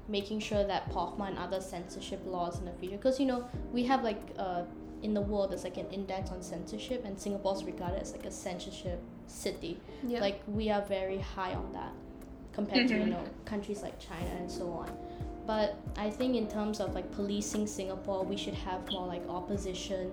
making 0.08 0.40
sure 0.40 0.64
that 0.64 0.90
POFMA 0.90 1.28
and 1.28 1.38
other 1.38 1.60
censorship 1.60 2.20
laws 2.26 2.58
in 2.58 2.66
the 2.66 2.72
future, 2.72 2.96
because 2.98 3.18
you 3.18 3.24
know 3.24 3.48
we 3.72 3.84
have 3.84 4.04
like 4.04 4.20
uh 4.38 4.64
in 5.02 5.14
the 5.14 5.20
world 5.20 5.50
there's 5.50 5.64
like 5.64 5.76
an 5.76 5.86
index 5.90 6.30
on 6.30 6.42
censorship, 6.42 7.04
and 7.04 7.18
Singapore's 7.18 7.64
regarded 7.64 8.00
as 8.02 8.12
like 8.12 8.24
a 8.26 8.30
censorship 8.30 9.00
city. 9.26 9.78
Yeah. 10.06 10.20
Like 10.20 10.40
we 10.46 10.70
are 10.70 10.82
very 10.82 11.18
high 11.18 11.54
on 11.54 11.72
that 11.72 11.92
compared 12.52 12.88
to 12.88 12.94
you 12.94 13.04
Mhm. 13.04 13.10
know 13.10 13.24
countries 13.44 13.82
like 13.82 13.98
China 14.00 14.30
and 14.40 14.50
so 14.50 14.70
on. 14.70 14.90
But 15.46 15.76
I 15.96 16.10
think 16.10 16.36
in 16.36 16.46
terms 16.48 16.80
of 16.80 16.94
like 16.94 17.10
policing 17.12 17.66
Singapore, 17.66 18.22
we 18.24 18.36
should 18.36 18.54
have 18.54 18.80
more 18.90 19.06
like 19.06 19.26
opposition, 19.28 20.10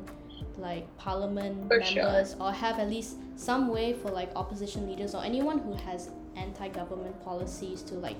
like 0.57 0.85
parliament 0.97 1.67
For 1.67 1.81
sure. 1.83 2.03
members, 2.03 2.35
or 2.39 2.51
have 2.51 2.79
at 2.79 2.89
least 2.89 3.17
some 3.35 3.67
way 3.67 3.93
for 3.93 4.09
like 4.11 4.29
opposition 4.35 4.87
leaders 4.87 5.13
or 5.15 5.23
anyone 5.23 5.59
who 5.59 5.73
has 5.73 6.09
anti-government 6.37 7.21
policies 7.23 7.81
to 7.83 7.95
like 7.95 8.17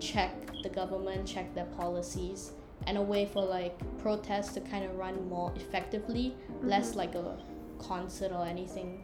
check 0.00 0.32
the 0.62 0.68
government, 0.68 1.26
check 1.26 1.52
their 1.54 1.66
policies, 1.76 2.52
and 2.86 2.98
a 2.98 3.02
way 3.02 3.26
for 3.26 3.42
like 3.44 3.74
protests 3.98 4.52
to 4.54 4.60
kind 4.60 4.84
of 4.84 4.96
run 4.96 5.28
more 5.28 5.52
effectively, 5.56 6.34
less 6.62 6.94
like 6.94 7.14
a 7.14 7.36
concert 7.78 8.32
or 8.32 8.44
anything. 8.46 9.02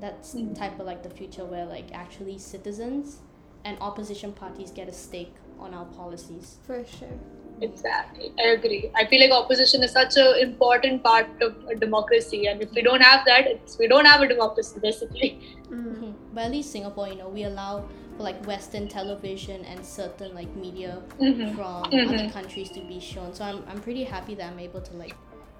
That's 0.00 0.34
Mhm. 0.34 0.54
type 0.54 0.78
of 0.78 0.86
like 0.86 1.02
the 1.02 1.10
future 1.10 1.44
where 1.44 1.66
like 1.66 1.92
actually 1.92 2.38
citizens 2.38 3.18
and 3.64 3.76
opposition 3.80 4.32
parties 4.32 4.70
get 4.70 4.88
a 4.88 4.92
stake 4.92 5.34
on 5.58 5.74
our 5.74 5.86
policies. 5.86 6.56
For 6.66 6.84
sure. 6.84 7.18
Exactly, 7.60 8.32
I 8.38 8.50
agree. 8.50 8.88
I 8.94 9.04
feel 9.06 9.20
like 9.20 9.32
opposition 9.32 9.82
is 9.82 9.90
such 9.90 10.16
an 10.16 10.36
important 10.40 11.02
part 11.02 11.26
of 11.42 11.56
a 11.68 11.74
democracy, 11.74 12.46
and 12.46 12.62
if 12.62 12.70
we 12.72 12.82
don't 12.82 13.00
have 13.02 13.24
that, 13.26 13.48
it's 13.48 13.76
we 13.80 13.88
don't 13.88 14.04
have 14.04 14.20
a 14.20 14.28
democracy 14.28 14.78
basically. 14.80 15.40
Mm. 15.68 15.96
Mhm. 15.96 16.14
But 16.32 16.44
at 16.44 16.52
least 16.52 16.70
Singapore, 16.70 17.08
you 17.08 17.16
know, 17.16 17.28
we 17.28 17.42
allow 17.42 17.72
for 17.80 18.07
like 18.18 18.44
Western 18.46 18.88
television 18.88 19.64
and 19.64 19.84
certain 19.84 20.34
like 20.34 20.54
media 20.56 21.00
Mhm. 21.20 21.54
from 21.54 21.84
Mhm. 21.90 22.08
other 22.14 22.30
countries 22.30 22.70
to 22.70 22.80
be 22.80 22.98
shown. 23.00 23.32
So 23.34 23.44
I'm, 23.44 23.62
I'm 23.68 23.80
pretty 23.80 24.04
happy 24.04 24.34
that 24.34 24.50
I'm 24.52 24.58
able 24.58 24.80
to 24.80 24.94
like 24.96 25.14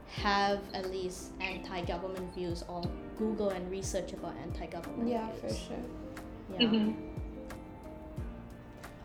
have 0.09 0.61
at 0.75 0.91
least 0.91 1.33
anti-government 1.41 2.35
views 2.35 2.65
or 2.69 2.83
Google 3.19 3.51
and 3.51 3.71
research 3.71 4.13
about 4.13 4.35
anti-government 4.43 5.09
Yeah, 5.09 5.29
views. 5.31 5.41
for 5.59 5.59
sure. 5.67 5.85
Yeah. 6.59 6.67
Mhm. 6.67 6.95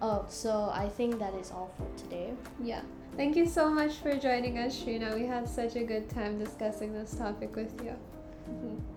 Oh, 0.01 0.25
so 0.27 0.69
I 0.73 0.89
think 0.89 1.19
that 1.19 1.33
is 1.35 1.51
all 1.51 1.71
for 1.77 1.87
today. 2.01 2.33
Yeah. 2.61 2.81
Thank 3.15 3.35
you 3.35 3.45
so 3.45 3.69
much 3.69 3.93
for 3.93 4.15
joining 4.15 4.57
us, 4.57 4.75
Shrina. 4.83 5.13
We 5.13 5.25
had 5.25 5.47
such 5.47 5.75
a 5.75 5.83
good 5.83 6.09
time 6.09 6.39
discussing 6.39 6.93
this 6.93 7.15
topic 7.15 7.55
with 7.55 7.73
you. 7.83 7.93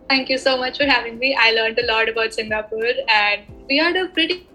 Thank 0.08 0.28
you 0.30 0.38
so 0.38 0.56
much 0.56 0.78
for 0.78 0.84
having 0.84 1.18
me. 1.18 1.36
I 1.38 1.52
learned 1.52 1.78
a 1.78 1.86
lot 1.86 2.08
about 2.08 2.32
Singapore, 2.34 2.92
and 3.08 3.42
we 3.68 3.78
had 3.78 3.96
a 3.96 4.08
pretty, 4.08 4.48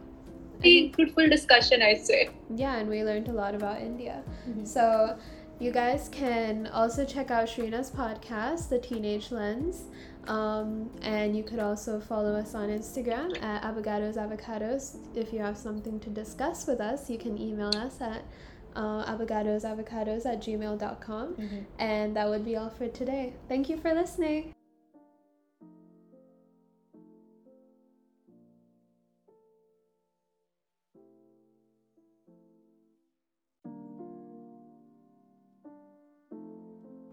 fruitful 0.94 1.28
discussion, 1.30 1.82
I'd 1.82 2.06
say. 2.06 2.30
Yeah, 2.56 2.76
and 2.78 2.90
we 2.90 3.04
learned 3.04 3.28
a 3.28 3.34
lot 3.34 3.56
about 3.56 3.82
India. 3.82 4.24
Mhm. 4.48 4.68
So, 4.68 5.18
you 5.60 5.72
guys 5.72 6.10
can 6.12 6.68
also 6.68 7.06
check 7.06 7.30
out 7.32 7.48
Shrina's 7.48 7.92
podcast, 7.92 8.70
The 8.70 8.80
Teenage 8.80 9.32
Lens. 9.32 9.84
Um, 10.28 10.92
and 11.02 11.36
you 11.36 11.44
could 11.44 11.60
also 11.60 12.00
follow 12.00 12.36
us 12.36 12.54
on 12.54 12.70
Instagram 12.70 13.42
at 13.42 13.64
Abogados 13.64 14.18
Avocados. 14.18 14.98
If 15.16 15.34
you 15.34 15.40
have 15.40 15.58
something 15.58 16.00
to 16.00 16.10
discuss 16.12 16.68
with 16.68 16.80
us, 16.80 17.10
you 17.10 17.18
can 17.18 17.38
email 17.40 17.72
us 17.76 18.00
at 18.02 18.22
uh, 18.76 19.04
abogadosavocados 19.14 20.26
at 20.26 20.40
gmail.com. 20.42 21.34
Mhm. 21.36 21.66
And 21.80 22.16
that 22.16 22.30
would 22.30 22.46
be 22.46 22.56
all 22.56 22.70
for 22.70 22.88
today. 22.88 23.34
Thank 23.50 23.68
you 23.70 23.78
for 23.78 23.94
listening. 23.94 24.54